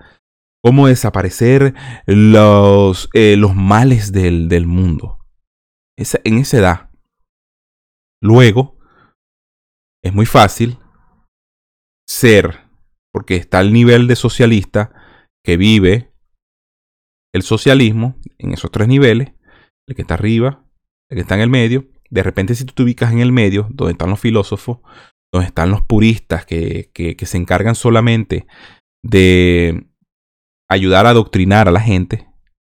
[0.61, 1.73] cómo desaparecer
[2.05, 5.25] los, eh, los males del, del mundo.
[5.97, 6.89] Esa, en esa edad.
[8.21, 8.77] Luego,
[10.03, 10.77] es muy fácil
[12.05, 12.59] ser,
[13.13, 14.91] porque está el nivel de socialista
[15.45, 16.11] que vive
[17.33, 19.31] el socialismo en esos tres niveles,
[19.87, 20.65] el que está arriba,
[21.09, 21.87] el que está en el medio.
[22.09, 24.79] De repente, si tú te ubicas en el medio, donde están los filósofos,
[25.31, 28.47] donde están los puristas que, que, se encargan solamente
[29.03, 29.87] de
[30.69, 32.27] ayudar a adoctrinar a la gente,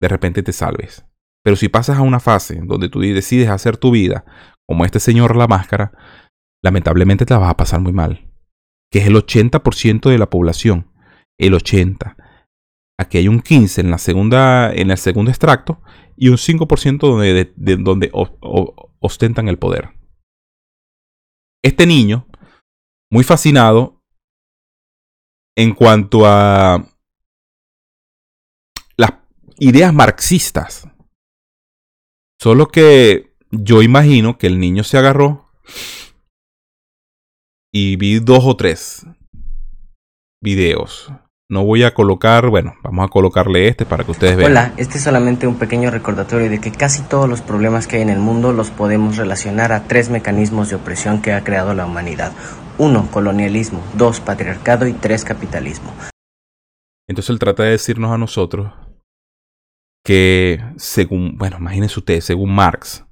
[0.01, 1.07] de repente te salves.
[1.45, 4.25] Pero si pasas a una fase donde tú decides hacer tu vida,
[4.69, 5.93] como este señor la máscara,
[6.63, 8.31] lamentablemente te la vas a pasar muy mal.
[8.91, 10.93] Que es el 80% de la población.
[11.39, 12.15] El 80%.
[13.03, 15.83] Aquí hay un 15 en, la segunda, en el segundo extracto
[16.17, 18.11] y un 5% donde, de, donde
[19.01, 19.91] ostentan el poder.
[21.65, 22.29] Este niño,
[23.11, 24.01] muy fascinado
[25.57, 26.87] en cuanto a
[28.97, 29.11] las
[29.59, 30.87] ideas marxistas.
[32.41, 35.51] Solo que yo imagino que el niño se agarró
[37.73, 39.07] y vi dos o tres
[40.41, 41.13] videos.
[41.53, 44.53] No voy a colocar, bueno, vamos a colocarle este para que ustedes vean.
[44.53, 48.03] Hola, este es solamente un pequeño recordatorio de que casi todos los problemas que hay
[48.03, 51.85] en el mundo los podemos relacionar a tres mecanismos de opresión que ha creado la
[51.85, 52.33] humanidad.
[52.79, 53.83] Uno, colonialismo.
[53.93, 54.87] Dos, patriarcado.
[54.87, 55.93] Y tres, capitalismo.
[57.07, 58.73] Entonces él trata de decirnos a nosotros
[60.07, 63.05] que según, bueno, imagínense ustedes, según Marx,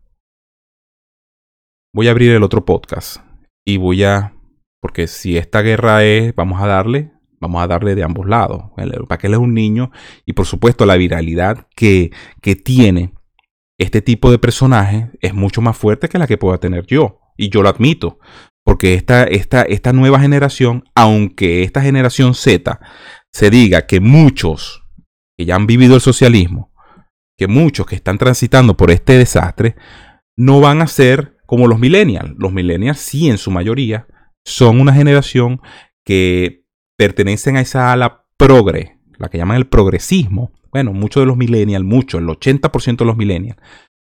[1.93, 3.19] voy a abrir el otro podcast
[3.67, 4.33] y voy a,
[4.81, 8.65] porque si esta guerra es, vamos a darle, vamos a darle de ambos lados,
[9.09, 9.91] para que él es un niño
[10.27, 12.11] y por supuesto la viralidad que,
[12.43, 13.15] que tiene
[13.79, 17.49] este tipo de personaje es mucho más fuerte que la que pueda tener yo y
[17.49, 18.19] yo lo admito.
[18.63, 22.79] Porque esta, esta, esta nueva generación, aunque esta generación Z
[23.33, 24.85] se diga que muchos
[25.39, 26.71] que ya han vivido el socialismo
[27.41, 29.75] que muchos que están transitando por este desastre
[30.37, 32.35] no van a ser como los millennials.
[32.37, 34.07] Los millennials sí en su mayoría
[34.45, 35.63] son una generación
[36.05, 36.60] que
[37.01, 40.53] pertenecen a esa ala progre, la que llaman el progresismo.
[40.71, 43.59] Bueno, muchos de los millennials, muchos, el 80% de los millennials.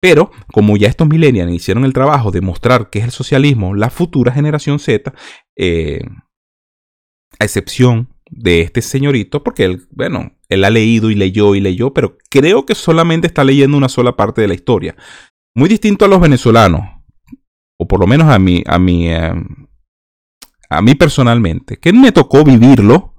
[0.01, 3.91] Pero como ya estos millennials hicieron el trabajo de mostrar qué es el socialismo, la
[3.91, 5.13] futura generación Z,
[5.57, 6.01] eh,
[7.41, 11.93] a excepción de este señorito, porque él, bueno, él ha leído y leyó y leyó,
[11.93, 14.95] pero creo que solamente está leyendo una sola parte de la historia.
[15.57, 16.83] Muy distinto a los venezolanos,
[17.81, 19.33] o por lo menos a mí, a mí, eh,
[20.69, 23.15] a mí personalmente, que me tocó vivirlo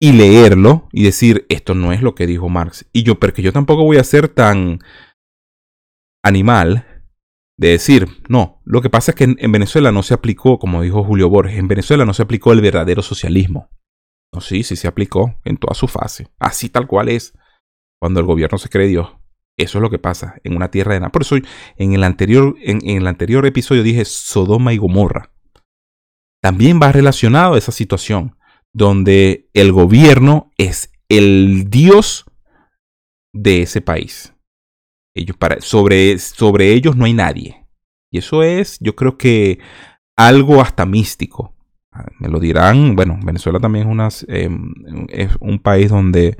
[0.00, 2.86] y leerlo y decir, esto no es lo que dijo Marx.
[2.92, 4.80] Y yo, porque yo tampoco voy a ser tan
[6.22, 6.86] animal
[7.58, 11.04] de decir, no, lo que pasa es que en, Venezuela no se aplicó, como dijo
[11.04, 13.70] Julio Borges, en Venezuela no se aplicó el verdadero socialismo.
[14.34, 17.32] No, sí, sí se aplicó en toda su fase, así tal cual es,
[17.98, 19.16] cuando el gobierno se cree Dios.
[19.58, 21.12] Eso es lo que pasa en una tierra de nada.
[21.12, 21.36] Por eso
[21.76, 25.32] en el anterior, en, el anterior episodio dije Sodoma y Gomorra.
[26.46, 28.36] También va relacionado a esa situación,
[28.72, 32.24] donde el gobierno es el Dios
[33.32, 34.32] de ese país.
[35.12, 37.66] Ellos para, sobre, sobre ellos no hay nadie.
[38.12, 39.58] Y eso es, yo creo que
[40.16, 41.52] algo hasta místico.
[41.90, 44.72] Ah, me lo dirán, bueno, Venezuela también es, una, em,
[45.08, 46.36] es un país donde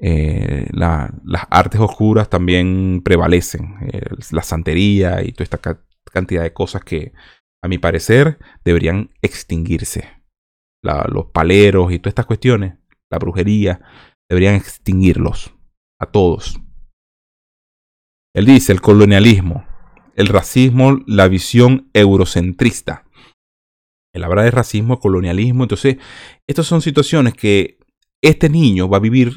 [0.00, 3.76] eh, la, las artes oscuras también prevalecen.
[3.92, 5.80] Eh, la santería y toda esta
[6.12, 7.12] cantidad de cosas que,
[7.66, 10.08] a mi parecer, deberían extinguirse.
[10.82, 12.78] Los paleros y todas estas cuestiones,
[13.10, 13.80] la brujería,
[14.28, 15.52] deberían extinguirlos
[16.00, 16.60] a todos.
[18.34, 19.66] Él dice el colonialismo,
[20.14, 23.04] el racismo, la visión eurocentrista.
[24.14, 25.64] Él habla de racismo, colonialismo.
[25.64, 25.98] Entonces,
[26.46, 27.78] estas son situaciones que
[28.22, 29.34] este niño va a vivir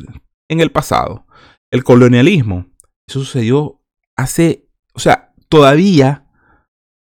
[0.49, 1.25] en el pasado.
[1.71, 2.67] El colonialismo,
[3.07, 3.81] eso sucedió
[4.15, 6.27] hace, o sea, todavía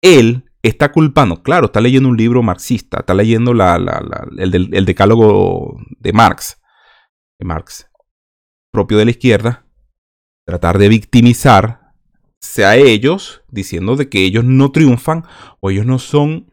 [0.03, 6.61] él está culpando, claro, está leyendo un libro marxista, está leyendo el, decálogo de Marx,
[7.39, 7.91] de Marx,
[8.73, 9.67] propio de la izquierda,
[10.47, 11.93] tratar de victimizar
[12.41, 15.25] sea ellos diciendo de que ellos no triunfan
[15.61, 16.53] o ellos no son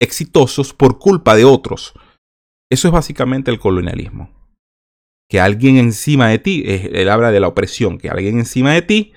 [0.00, 1.94] exitosos por culpa de otros.
[2.70, 4.30] Eso es básicamente el colonialismo.
[5.28, 9.12] Que alguien encima de ti, él habla de la opresión, que alguien encima de ti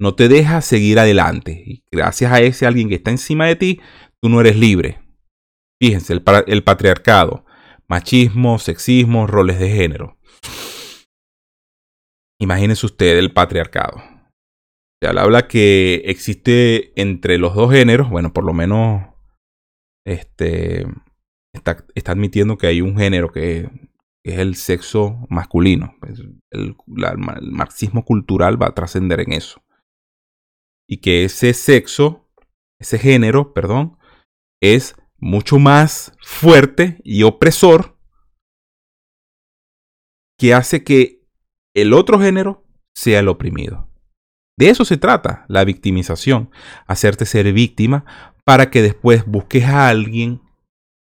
[0.00, 1.62] no te deja seguir adelante.
[1.64, 3.80] Y gracias a ese alguien que está encima de ti,
[4.20, 4.98] tú no eres libre.
[5.80, 7.44] Fíjense, el, el patriarcado.
[7.88, 10.16] machismo, sexismo, roles de género.
[12.40, 14.02] Imagínense usted el patriarcado.
[15.02, 19.06] Se habla que existe entre los dos géneros, bueno, por lo menos
[20.06, 20.86] este,
[21.52, 23.68] está, admitiendo que hay un género que,
[24.22, 25.94] es el sexo masculino.
[26.00, 26.20] Pues,
[26.50, 26.76] el
[27.40, 29.62] marxismo cultural va a trascender en eso.
[30.90, 32.28] Y que ese sexo,
[32.80, 33.96] ese género, perdón,
[34.60, 37.96] es mucho más fuerte y opresor
[40.36, 41.22] que hace que
[41.76, 43.88] el otro género sea el oprimido.
[44.58, 46.50] De eso se trata la victimización,
[46.86, 48.04] hacerte ser víctima
[48.44, 50.42] para que después busques a alguien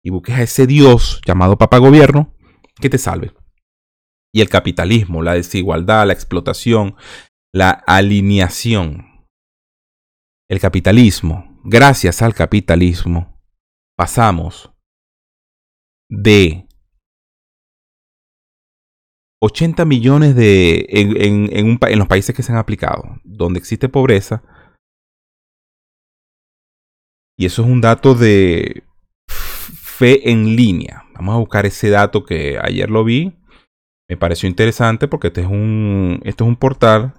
[0.05, 2.33] y busques a ese Dios llamado Papa Gobierno
[2.81, 3.35] que te salve.
[4.33, 6.97] Y el capitalismo, la desigualdad, la explotación,
[7.53, 9.14] la alineación.
[10.49, 13.41] El capitalismo, gracias al capitalismo,
[13.97, 14.73] pasamos
[16.11, 16.69] de
[19.41, 24.43] 80 millones de, en, en, los países que se han aplicado, donde existe pobreza,
[27.37, 28.85] y eso es un dato de
[29.29, 31.05] fe en línea.
[31.15, 33.37] Vamos a buscar ese dato que ayer lo vi.
[34.09, 37.15] Me pareció interesante porque este es un, este es un portal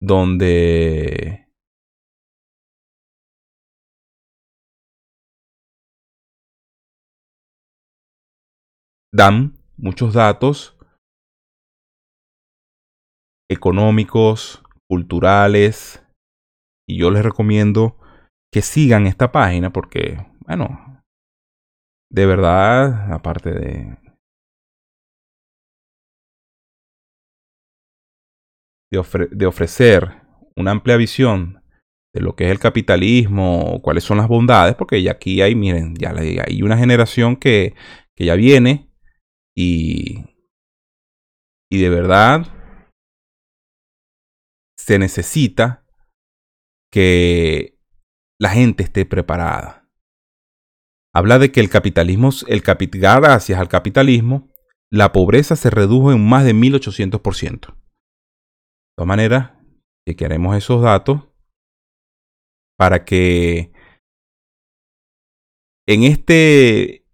[0.00, 1.49] donde
[9.12, 10.76] dan muchos datos
[13.50, 16.06] económicos, culturales,
[16.88, 17.98] y yo les recomiendo
[18.52, 21.02] que sigan esta página porque, bueno,
[22.10, 23.96] de verdad, aparte de...
[28.92, 30.22] De, ofrecer
[30.56, 31.62] una amplia visión
[32.12, 35.94] de lo que es el capitalismo, cuáles son las bondades, porque ya aquí hay, miren,
[35.94, 37.76] ya hay una generación que,
[38.16, 38.89] que ya viene
[39.60, 40.24] y,
[41.70, 42.46] y de verdad
[44.78, 45.86] se necesita
[46.90, 47.78] que
[48.40, 49.86] la gente esté preparada.
[51.14, 52.62] Habla de que el capitalismo, el
[53.20, 54.50] gracias al capitalismo,
[54.90, 57.50] la pobreza se redujo en más de 1800%.
[57.50, 57.76] De
[58.96, 59.52] todas maneras,
[60.16, 61.28] queremos esos datos
[62.78, 63.72] para que
[65.86, 67.06] en este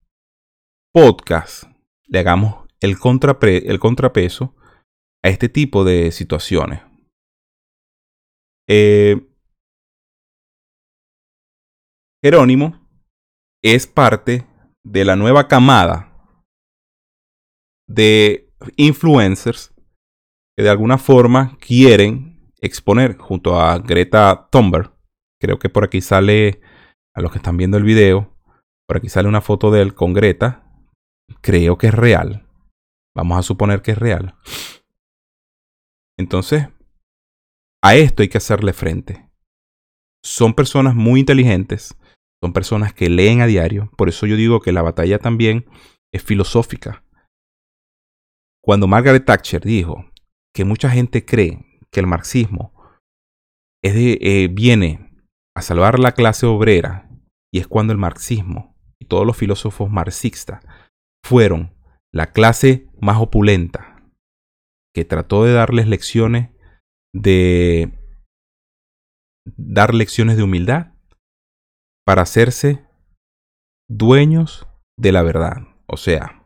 [0.94, 1.75] podcast
[2.08, 4.54] le hagamos el, contrapeso
[5.24, 6.82] a este tipo de situaciones.
[8.68, 9.26] Eh,
[12.22, 12.88] Jerónimo
[13.62, 14.46] es parte
[14.84, 16.12] de la nueva camada
[17.88, 19.74] de influencers
[20.56, 24.92] que de alguna forma quieren exponer junto a Greta Thunberg.
[25.40, 26.60] Creo que por aquí sale,
[27.14, 28.34] a los que están viendo el video,
[28.88, 30.65] por aquí sale una foto de él con Greta.
[31.40, 32.46] Creo que es real.
[33.14, 34.34] Vamos a suponer que es real.
[36.18, 36.68] Entonces,
[37.82, 39.28] a esto hay que hacerle frente.
[40.24, 41.96] Son personas muy inteligentes,
[42.42, 45.66] son personas que leen a diario, por eso yo digo que la batalla también
[46.12, 47.04] es filosófica.
[48.62, 50.10] Cuando Margaret Thatcher dijo
[50.52, 52.72] que mucha gente cree que el marxismo
[53.84, 55.12] eh, viene
[55.54, 57.08] a salvar la clase obrera,
[57.52, 60.64] y es cuando el marxismo y todos los filósofos marxistas
[61.24, 61.74] fueron
[62.12, 64.10] la clase más opulenta,
[64.94, 66.50] que trató de darles lecciones
[67.12, 67.98] de
[69.56, 70.92] dar lecciones de humildad
[72.04, 72.84] para hacerse
[73.88, 74.66] dueños
[74.98, 75.62] de la verdad.
[75.86, 76.44] O sea,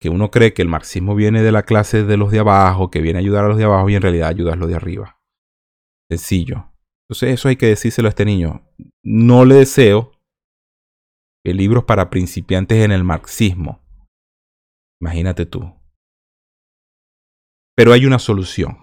[0.00, 3.00] que uno cree que el marxismo viene de la clase de los de abajo, que
[3.00, 5.20] viene a ayudar a los de abajo y en realidad ayuda a los de arriba.
[6.10, 6.72] Sencillo.
[7.08, 8.66] Entonces eso hay que decírselo a este niño.
[9.04, 10.12] No le deseo
[11.44, 13.81] libros para principiantes en el marxismo.
[15.02, 15.74] Imagínate tú.
[17.76, 18.78] Pero hay una solución.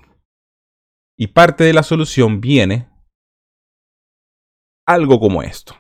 [1.17, 2.89] Y parte de la solución viene
[4.85, 5.75] algo como esto.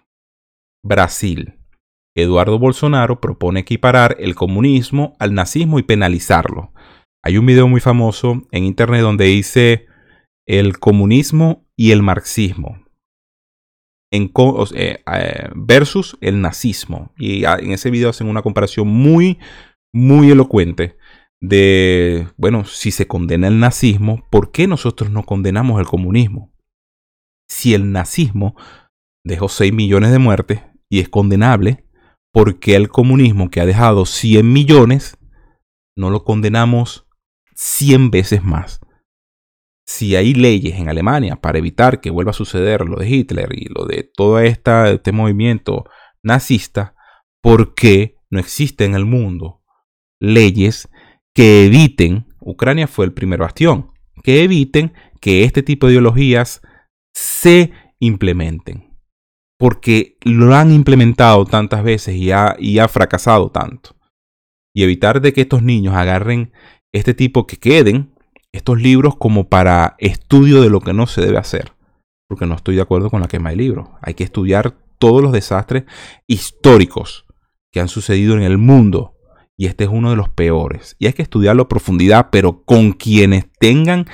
[0.81, 1.59] Brasil.
[2.15, 6.71] Eduardo Bolsonaro propone equiparar el comunismo al nazismo y penalizarlo.
[7.21, 9.87] Hay un video muy famoso en internet donde dice
[10.47, 12.79] el comunismo y el marxismo
[14.11, 14.31] en,
[14.75, 17.13] eh, versus el nazismo.
[17.17, 19.39] Y en ese video hacen una comparación muy,
[19.93, 20.97] muy elocuente
[21.41, 26.53] de, bueno, si se condena el nazismo, ¿por qué nosotros no condenamos el comunismo?
[27.47, 28.55] Si el nazismo
[29.23, 31.85] dejó 6 millones de muertes y es condenable,
[32.31, 35.17] ¿por qué el comunismo que ha dejado 100 millones
[35.97, 37.07] no lo condenamos
[37.55, 38.81] 100 veces más?
[39.87, 43.65] Si hay leyes en Alemania para evitar que vuelva a suceder lo de Hitler y
[43.69, 45.85] lo de todo este movimiento
[46.21, 46.95] nazista,
[47.41, 49.58] ¿por qué no existe en el mundo
[50.19, 50.89] leyes
[51.33, 53.91] que eviten, Ucrania fue el primer bastión,
[54.23, 56.61] que eviten que este tipo de ideologías
[57.13, 58.97] se implementen.
[59.57, 63.95] Porque lo han implementado tantas veces y ha, y ha fracasado tanto.
[64.73, 66.53] Y evitar de que estos niños agarren
[66.93, 68.13] este tipo que queden
[68.51, 71.73] estos libros como para estudio de lo que no se debe hacer.
[72.27, 73.89] Porque no estoy de acuerdo con la quema de libros.
[74.01, 75.85] Hay que estudiar todos los desastres
[76.27, 77.25] históricos
[77.71, 79.15] que han sucedido en el mundo.
[79.59, 80.95] Y este es uno de los peores.
[80.99, 84.05] Y hay que estudiarlo a profundidad, pero con quienes tengan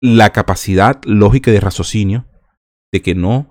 [0.00, 2.24] la capacidad lógica de raciocinio
[2.90, 3.50] de que no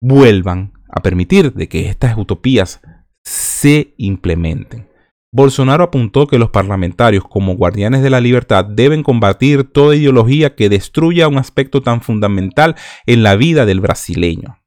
[0.00, 2.80] vuelvan a permitir de que estas utopías
[3.22, 4.88] se implementen.
[5.34, 10.70] Bolsonaro apuntó que los parlamentarios como guardianes de la libertad deben combatir toda ideología que
[10.70, 12.74] destruya un aspecto tan fundamental
[13.04, 14.61] en la vida del brasileño.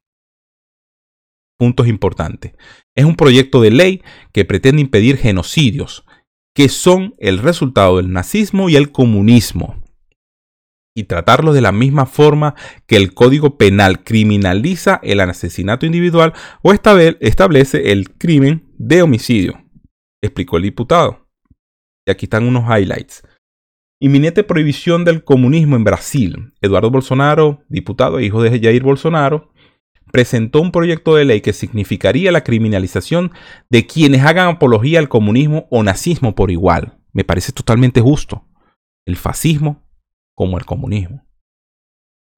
[1.58, 2.52] Puntos importantes.
[2.94, 4.02] Es un proyecto de ley
[4.32, 6.04] que pretende impedir genocidios,
[6.54, 9.82] que son el resultado del nazismo y el comunismo,
[10.94, 12.54] y tratarlos de la misma forma
[12.86, 16.32] que el Código Penal criminaliza el asesinato individual
[16.62, 19.66] o establece el crimen de homicidio
[20.26, 21.28] explicó el diputado.
[22.06, 23.22] Y aquí están unos highlights.
[24.00, 26.52] Inminente prohibición del comunismo en Brasil.
[26.60, 29.52] Eduardo Bolsonaro, diputado e hijo de Jair Bolsonaro,
[30.12, 33.32] presentó un proyecto de ley que significaría la criminalización
[33.70, 36.98] de quienes hagan apología al comunismo o nazismo por igual.
[37.12, 38.46] Me parece totalmente justo.
[39.04, 39.88] El fascismo
[40.34, 41.26] como el comunismo.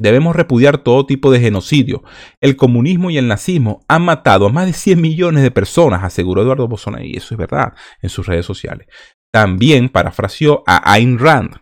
[0.01, 2.05] Debemos repudiar todo tipo de genocidio.
[2.41, 6.43] El comunismo y el nazismo han matado a más de 100 millones de personas, aseguró
[6.43, 8.87] Eduardo Bolsonaro, y eso es verdad, en sus redes sociales.
[9.33, 11.57] También parafraseó a Ayn Rand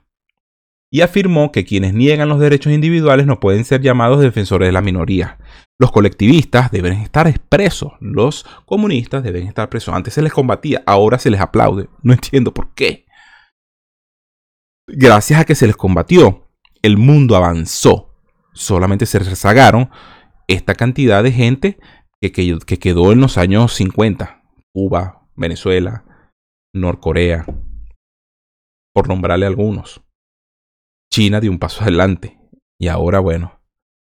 [0.90, 4.82] y afirmó que quienes niegan los derechos individuales no pueden ser llamados defensores de la
[4.82, 5.38] minoría.
[5.78, 9.94] Los colectivistas deben estar expresos, los comunistas deben estar presos.
[9.94, 11.88] Antes se les combatía, ahora se les aplaude.
[12.02, 13.06] No entiendo por qué.
[14.88, 16.48] Gracias a que se les combatió,
[16.82, 18.06] el mundo avanzó
[18.56, 19.90] solamente se rezagaron
[20.48, 21.78] esta cantidad de gente
[22.20, 24.42] que, que, quedó en los años 50.
[24.72, 26.04] Cuba, Venezuela,
[26.74, 27.46] Norcorea,
[28.92, 30.02] por nombrarle algunos.
[31.10, 32.38] China dio un paso adelante.
[32.78, 33.60] Y ahora, bueno,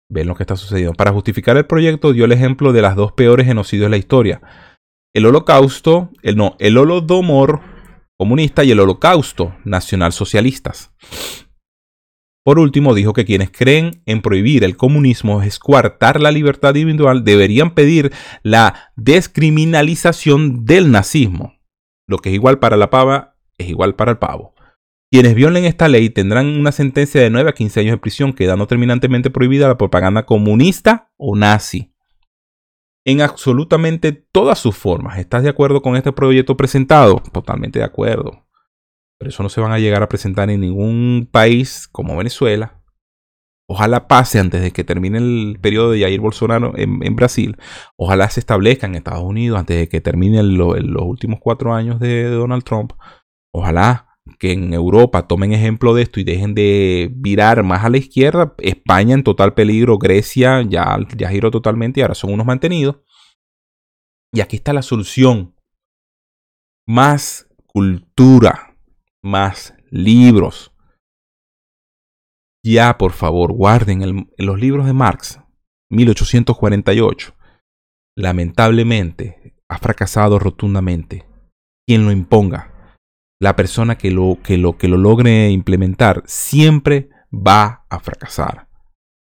[0.10, 0.94] ven lo que está sucediendo.
[0.94, 4.42] Para justificar el proyecto dio el ejemplo de las dos peores genocidios de la historia.
[5.14, 7.62] El holocausto, el no, el holodomor
[8.18, 10.94] comunista y el holocausto nacional socialistas.
[12.44, 17.24] Por último, dijo que quienes creen en prohibir el comunismo es coartar la libertad individual
[17.24, 18.12] deberían pedir
[18.44, 21.58] la descriminalización del nazismo.
[22.06, 24.53] Lo que es igual para la pava es igual para el pavo.
[25.14, 28.66] Quienes violen esta ley tendrán una sentencia de 9 a 15 años de prisión, quedando
[28.66, 31.94] terminantemente prohibida la propaganda comunista o nazi.
[33.06, 35.20] En absolutamente todas sus formas.
[35.20, 37.22] ¿Estás de acuerdo con este proyecto presentado?
[37.32, 38.48] Totalmente de acuerdo.
[39.20, 42.82] Pero eso no se van a llegar a presentar en ningún país como Venezuela.
[43.68, 47.56] Ojalá pase antes de que termine el periodo de Jair Bolsonaro en, Brasil.
[47.98, 52.24] Ojalá se establezca en Estados Unidos antes de que terminen los últimos cuatro años de,
[52.32, 52.94] Donald Trump.
[53.52, 57.98] Ojalá que en Europa tomen ejemplo de esto y dejen de virar más a la
[57.98, 58.56] izquierda.
[58.60, 62.98] España en total peligro, Grecia ya, ya giró totalmente y ahora son unos mantenidos.
[64.34, 65.56] Y aquí está la solución.
[66.88, 68.74] Más cultura
[69.24, 70.72] más libros.
[72.64, 75.40] Ya, por favor, guarden los libros de Marx,
[75.90, 77.36] 1848.
[78.16, 81.26] Lamentablemente, ha fracasado rotundamente.
[81.88, 82.73] Quien lo imponga,
[83.40, 88.70] la persona que lo, que lo, que lo logre implementar, siempre va a fracasar.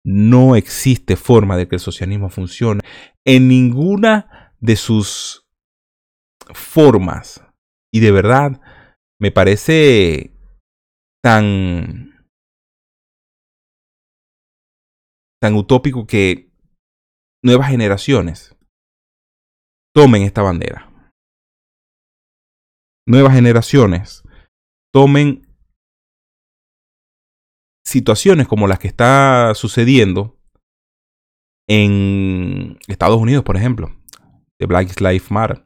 [0.06, 2.82] No existe forma de que el socialismo funcione
[3.26, 5.48] en ninguna de sus
[6.54, 7.44] formas.
[7.94, 8.62] Y de verdad,
[9.20, 10.34] me parece
[11.22, 12.14] tan
[15.40, 16.52] tan utópico que
[17.44, 18.56] nuevas generaciones
[19.94, 20.92] tomen esta bandera.
[23.08, 24.24] Nuevas generaciones
[24.94, 25.48] tomen
[27.86, 30.38] situaciones como las que está sucediendo
[31.70, 33.90] en Estados Unidos, por ejemplo,
[34.60, 35.66] de Black Lives Matter,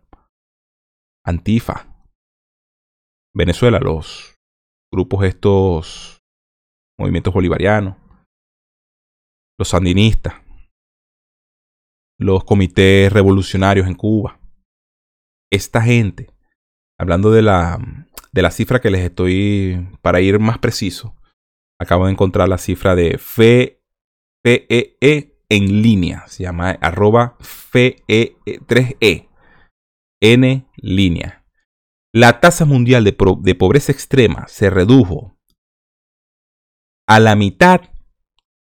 [1.26, 1.88] Antifa,
[3.34, 4.36] Venezuela, los
[4.94, 6.22] grupos estos,
[7.00, 7.98] movimientos bolivarianos,
[9.58, 10.36] los sandinistas,
[12.20, 14.40] los comités revolucionarios en Cuba.
[15.52, 16.30] Esta gente,
[17.02, 17.80] hablando de la,
[18.32, 21.16] de la cifra que les estoy, para ir más preciso,
[21.80, 23.82] acabo de encontrar la cifra de FEE
[24.46, 29.28] e en línea, se llama arroba FEE3E,
[30.22, 31.44] N línea.
[32.14, 35.36] La tasa mundial de, de pobreza extrema se redujo
[37.08, 37.82] a la mitad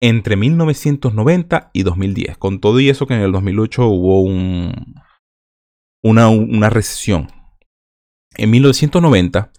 [0.01, 2.37] entre 1990 y 2010.
[2.37, 4.95] Con todo y eso que en el 2008 hubo un,
[6.01, 7.38] una, una recesión.
[8.35, 9.51] En 1990,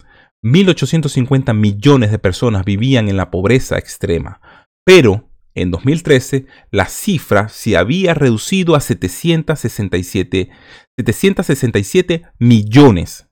[0.43, 4.41] 1.850 millones de personas vivían en la pobreza extrema,
[4.83, 10.49] pero en 2013 la cifra se había reducido a 767,
[10.97, 13.27] 767 millones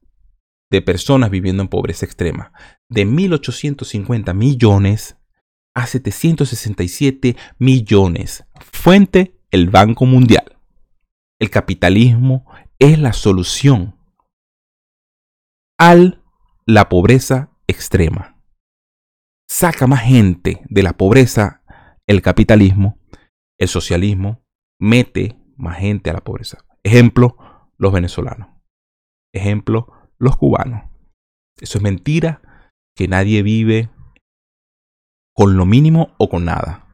[0.70, 2.52] de personas viviendo en pobreza extrema.
[2.90, 5.18] De 1.850 millones
[5.74, 8.44] a 767 millones.
[8.72, 10.58] Fuente, el Banco Mundial.
[11.40, 12.46] El capitalismo
[12.80, 13.99] es la solución
[15.80, 15.96] a
[16.66, 18.38] la pobreza extrema.
[19.50, 21.64] Saca más gente de la pobreza
[22.06, 23.00] el capitalismo,
[23.58, 24.44] el socialismo,
[24.78, 26.66] mete más gente a la pobreza.
[26.84, 27.38] Ejemplo,
[27.78, 28.50] los venezolanos.
[29.34, 30.84] Ejemplo, los cubanos.
[31.60, 32.42] Eso es mentira,
[32.96, 33.90] que nadie vive
[35.34, 36.88] con lo mínimo o con nada.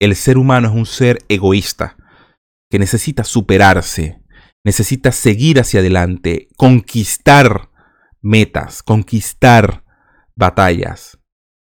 [0.00, 1.96] El ser humano es un ser egoísta
[2.70, 4.22] que necesita superarse,
[4.64, 7.71] necesita seguir hacia adelante, conquistar
[8.22, 9.84] metas, conquistar
[10.36, 11.18] batallas.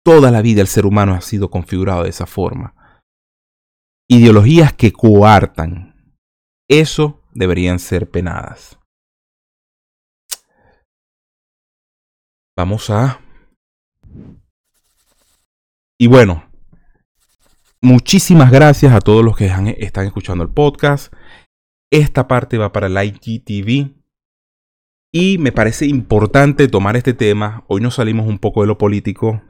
[0.06, 3.00] Toda la vida el ser humano ha sido configurado de esa forma.
[4.10, 6.16] Ideologías que coartan.
[6.70, 8.78] Eso deberían ser penadas.
[12.56, 13.20] Vamos a
[16.04, 16.44] y bueno,
[17.82, 19.46] muchísimas gracias a todos los que
[19.78, 21.14] están escuchando el podcast.
[21.90, 24.03] Esta parte va para el IGTV.
[25.16, 27.66] Y me parece importante tomar este tema.
[27.68, 29.44] Hoy nos salimos un poco de lo político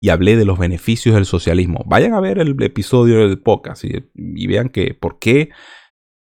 [0.00, 1.82] y hablé de los beneficios del socialismo.
[1.86, 5.50] Vayan a ver el episodio del podcast y, vean que por qué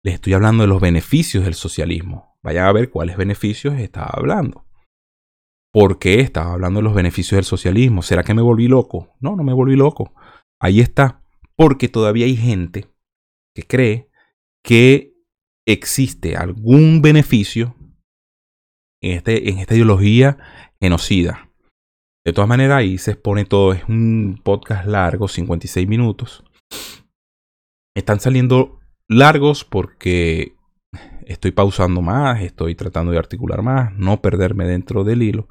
[0.04, 2.38] les estoy hablando de los beneficios del socialismo.
[2.44, 4.64] Vayan a ver cuáles beneficios estaba hablando.
[5.72, 8.00] ¿Por qué estaba hablando de los beneficios del socialismo?
[8.00, 9.16] ¿Será que me volví loco?
[9.18, 10.14] No, no me volví loco.
[10.60, 11.20] Ahí está.
[11.56, 12.86] Porque todavía hay gente
[13.56, 14.08] que cree
[14.62, 15.14] que
[15.66, 17.74] existe algún beneficio
[19.04, 20.38] en, este, en esta ideología
[20.80, 21.50] genocida.
[22.24, 23.72] De todas maneras, ahí se expone todo.
[23.72, 26.42] Es un podcast largo, 56 minutos.
[27.94, 30.56] Están saliendo largos porque
[31.26, 35.48] estoy pausando más, estoy tratando de articular más, no perderme dentro del hilo.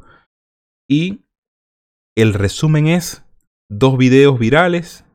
[0.90, 1.22] Y
[2.18, 3.24] el resumen es
[3.70, 5.06] dos videos virales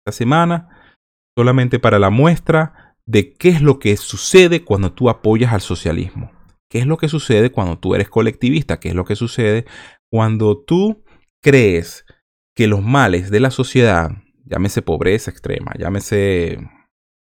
[0.00, 0.68] esta semana,
[1.36, 6.41] solamente para la muestra de qué es lo que sucede cuando tú apoyas al socialismo.
[6.72, 8.80] ¿Qué es lo que sucede cuando tú eres colectivista?
[8.80, 9.66] ¿Qué es lo que sucede
[10.10, 11.04] cuando tú
[11.42, 12.06] crees
[12.56, 14.12] que los males de la sociedad,
[14.46, 16.70] llámese pobreza extrema, llámese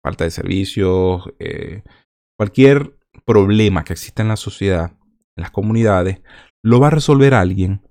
[0.05, 1.83] falta de servicios, eh,
[2.39, 4.93] cualquier problema que exista en la sociedad,
[5.37, 6.23] en las comunidades,
[6.63, 7.83] lo va a resolver alguien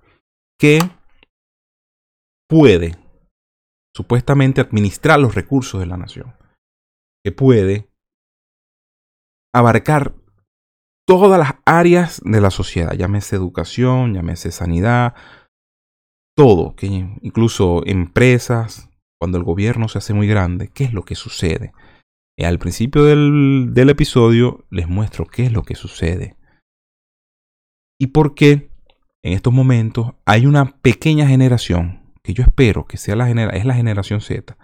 [0.57, 0.79] que
[2.47, 2.95] puede
[3.93, 6.37] supuestamente administrar los recursos de la nación,
[7.21, 7.89] que puede
[9.53, 10.22] abarcar
[11.07, 15.15] todas las áreas de la sociedad, llámese educación, llámese sanidad,
[16.35, 18.89] todo, que incluso empresas,
[19.19, 21.73] cuando el gobierno se hace muy grande, ¿qué es lo que sucede?
[22.37, 26.35] Y al principio del, del episodio les muestro qué es lo que sucede
[28.03, 28.69] y por qué
[29.23, 33.75] en estos momentos hay una pequeña generación que yo espero que sea la es la
[33.75, 34.57] generación Z.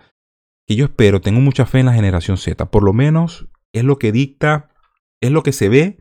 [0.68, 2.70] Que yo espero, tengo mucha fe en la generación Z.
[2.70, 4.72] Por lo menos es lo que dicta,
[5.22, 6.00] es lo que se ve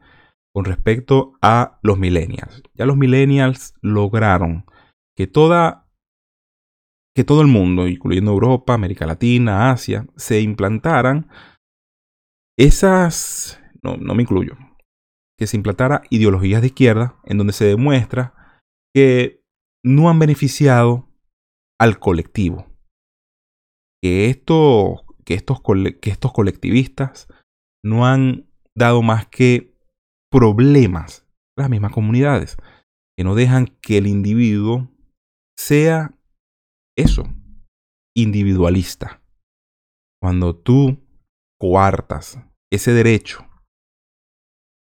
[0.55, 2.63] con respecto a los millennials.
[2.75, 4.65] Ya los millennials lograron
[5.17, 5.89] que toda
[7.15, 11.29] que todo el mundo, incluyendo Europa, América Latina, Asia, se implantaran
[12.57, 14.57] esas, no, no me incluyo,
[15.37, 18.61] que se implantara ideologías de izquierda en donde se demuestra
[18.95, 19.43] que
[19.85, 21.09] no han beneficiado
[21.81, 22.67] al colectivo.
[24.01, 25.61] Que, esto, que, estos,
[26.01, 27.27] que estos colectivistas
[27.85, 29.77] no han dado más que
[30.31, 31.27] problemas
[31.57, 32.57] las mismas comunidades.
[33.17, 34.89] Que no dejan que el individuo
[35.57, 36.15] sea
[36.97, 37.25] eso,
[38.17, 39.23] individualista.
[40.23, 41.05] Cuando tú
[41.61, 42.39] coartas
[42.71, 43.49] ese derecho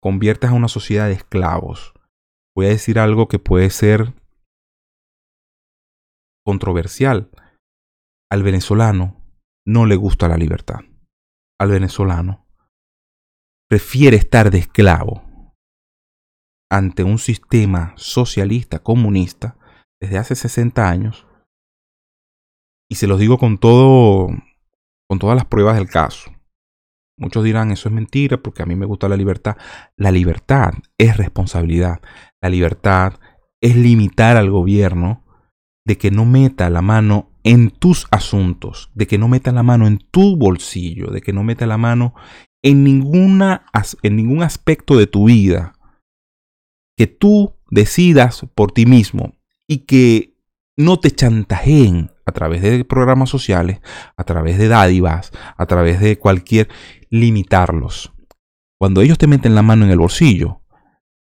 [0.02, 1.92] conviertes a una sociedad de esclavos.
[2.54, 4.14] Voy a decir algo que puede ser
[6.44, 7.28] controversial.
[8.30, 9.20] Al venezolano
[9.66, 10.80] no le gusta la libertad.
[11.60, 12.45] Al venezolano
[13.68, 15.22] prefiere estar de esclavo
[16.70, 19.56] ante un sistema socialista, comunista,
[20.00, 21.26] desde hace 60 años.
[22.88, 24.28] Y se los digo con todo,
[25.08, 26.32] con todas las pruebas del caso.
[27.18, 29.56] Muchos dirán, eso es mentira porque a mí me gusta la libertad.
[29.96, 32.00] La libertad es responsabilidad.
[32.42, 33.14] La libertad
[33.60, 35.24] es limitar al gobierno
[35.86, 39.86] de que no meta la mano en tus asuntos, de que no meta la mano
[39.86, 42.14] en tu bolsillo, de que no meta la mano
[42.66, 43.64] en, ninguna,
[44.02, 45.72] en ningún aspecto de tu vida.
[46.96, 49.34] Que tú decidas por ti mismo
[49.68, 50.34] y que
[50.76, 53.80] no te chantajeen a través de programas sociales,
[54.16, 56.68] a través de dádivas, a través de cualquier
[57.08, 58.12] limitarlos.
[58.80, 60.62] Cuando ellos te meten la mano en el bolsillo,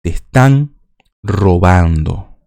[0.01, 0.75] te están
[1.21, 2.39] robando.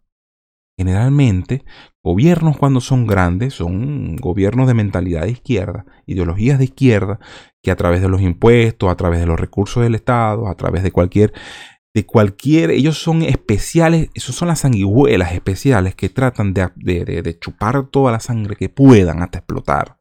[0.76, 1.64] Generalmente,
[2.08, 7.20] gobiernos cuando son grandes son gobiernos de mentalidad de izquierda, ideologías de izquierda,
[7.62, 10.82] que a través de los impuestos, a través de los recursos del Estado, a través
[10.82, 11.34] de cualquier
[11.94, 17.88] de cualquier, ellos son especiales, esos son las sanguijuelas especiales que tratan de, de, chupar
[17.88, 19.98] toda la sangre que puedan hasta explotar,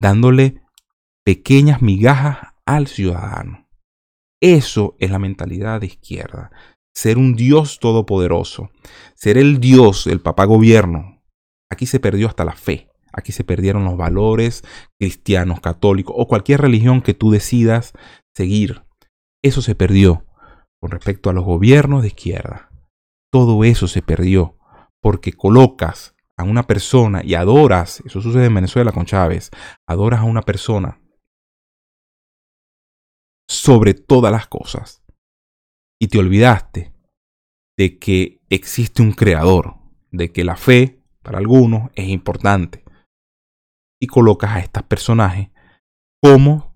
[0.00, 0.62] dándole
[1.24, 3.68] pequeñas migajas al ciudadano.
[4.40, 6.50] Eso es la mentalidad de izquierda.
[6.98, 8.72] Ser un Dios todopoderoso.
[9.14, 11.22] Ser el Dios, el papá gobierno.
[11.70, 12.90] Aquí se perdió hasta la fe.
[13.12, 14.64] Aquí se perdieron los valores
[14.98, 17.92] cristianos, católicos o cualquier religión que tú decidas
[18.34, 18.82] seguir.
[19.44, 20.26] Eso se perdió
[20.80, 22.68] con respecto a los gobiernos de izquierda.
[23.30, 24.58] Todo eso se perdió
[25.00, 29.52] porque colocas a una persona y adoras, eso sucede en Venezuela con Chávez,
[29.86, 31.00] adoras a una persona
[33.46, 35.04] sobre todas las cosas
[36.00, 36.92] y te olvidaste
[37.76, 39.76] de que existe un creador,
[40.10, 42.84] de que la fe para algunos es importante
[44.00, 45.50] y colocas a estos personajes
[46.22, 46.74] como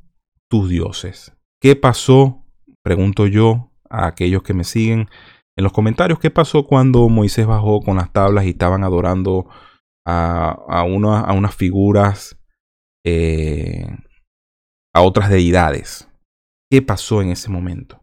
[0.49, 1.33] tus dioses.
[1.61, 2.45] ¿Qué pasó?
[2.83, 5.09] Pregunto yo a aquellos que me siguen
[5.57, 9.49] en los comentarios qué pasó cuando Moisés bajó con las tablas y estaban adorando
[10.05, 12.39] a, unas figuras,
[13.05, 13.87] eh,
[14.93, 16.09] a otras deidades.
[16.71, 18.02] ¿Qué pasó en ese momento?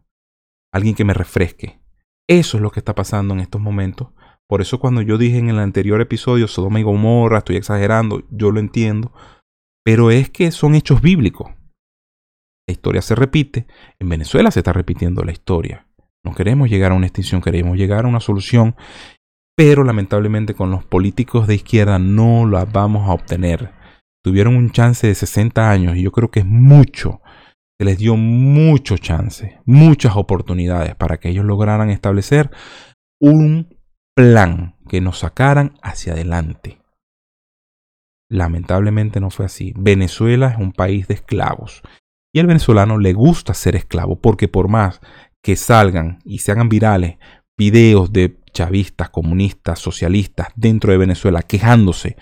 [0.72, 1.80] Alguien que me refresque.
[2.28, 4.10] Eso es lo que está pasando en estos momentos.
[4.48, 8.52] Por eso cuando yo dije en el anterior episodio Sodoma y Gomorra, estoy exagerando, yo
[8.52, 9.14] lo entiendo,
[9.84, 11.52] pero es que son hechos bíblicos.
[12.68, 13.66] La historia se repite.
[14.00, 15.88] En Venezuela se está repitiendo la historia.
[16.24, 18.76] No queremos llegar a una extinción, queremos llegar a una solución.
[19.56, 23.74] Pero lamentablemente con los políticos de izquierda no la vamos a obtener.
[24.24, 27.22] Tuvieron un chance de 60 años y yo creo que es mucho.
[27.80, 32.52] Se les dio mucho chance, muchas oportunidades para que ellos lograran establecer
[33.22, 33.78] un
[34.14, 36.82] plan que nos sacaran hacia adelante.
[38.30, 39.74] Lamentablemente no fue así.
[39.78, 41.82] Venezuela es un país de esclavos
[42.34, 45.00] y al venezolano le gusta ser esclavo porque por más
[45.42, 47.18] que salgan y se hagan virales
[47.58, 52.18] videos de chavistas, comunistas, socialistas dentro de Venezuela quejándose,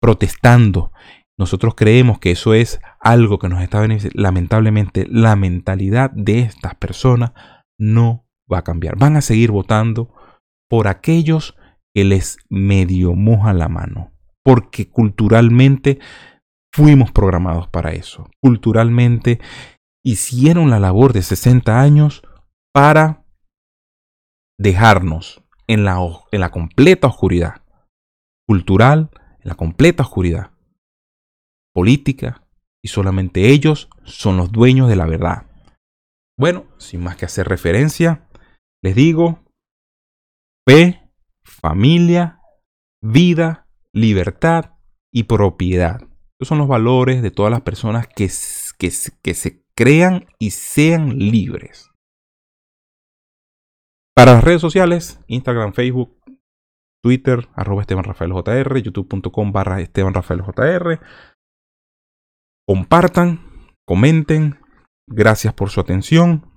[0.00, 0.92] protestando,
[1.38, 4.22] nosotros creemos que eso es algo que nos está beneficiando.
[4.22, 7.32] Lamentablemente, la mentalidad de estas personas
[7.78, 8.96] no va a cambiar.
[8.96, 10.14] Van a seguir votando
[10.68, 11.56] por aquellos
[11.92, 14.12] que les medio mojan la mano.
[14.44, 15.98] Porque culturalmente
[16.74, 18.28] Fuimos programados para eso.
[18.42, 19.38] Culturalmente
[20.04, 22.24] hicieron la labor de 60 años
[22.72, 23.24] para
[24.58, 26.00] dejarnos en la,
[26.32, 27.62] en la completa oscuridad.
[28.44, 30.50] Cultural, en la completa oscuridad.
[31.74, 32.46] Política,
[32.82, 35.46] y solamente ellos son los dueños de la verdad.
[36.38, 38.28] Bueno, sin más que hacer referencia,
[38.82, 39.42] les digo,
[40.68, 41.10] fe,
[41.44, 42.40] familia,
[43.02, 44.72] vida, libertad
[45.12, 46.08] y propiedad
[46.44, 48.30] son los valores de todas las personas que,
[48.78, 51.90] que, que se crean y sean libres.
[54.14, 56.16] Para las redes sociales, Instagram, Facebook,
[57.02, 61.00] Twitter, arroba Esteban Rafael JR, youtube.com barra Esteban Rafael JR.
[62.66, 63.40] Compartan,
[63.86, 64.58] comenten.
[65.06, 66.50] Gracias por su atención.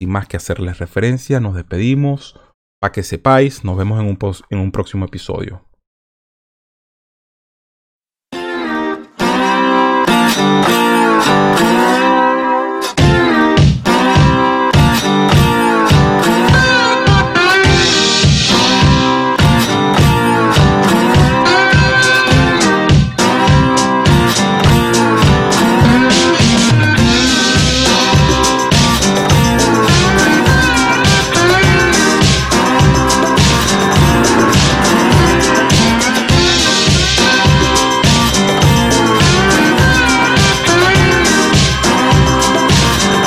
[0.00, 2.40] Sin más que hacerles referencia, nos despedimos.
[2.80, 4.18] Para que sepáis, nos vemos en un,
[4.50, 5.69] en un próximo episodio.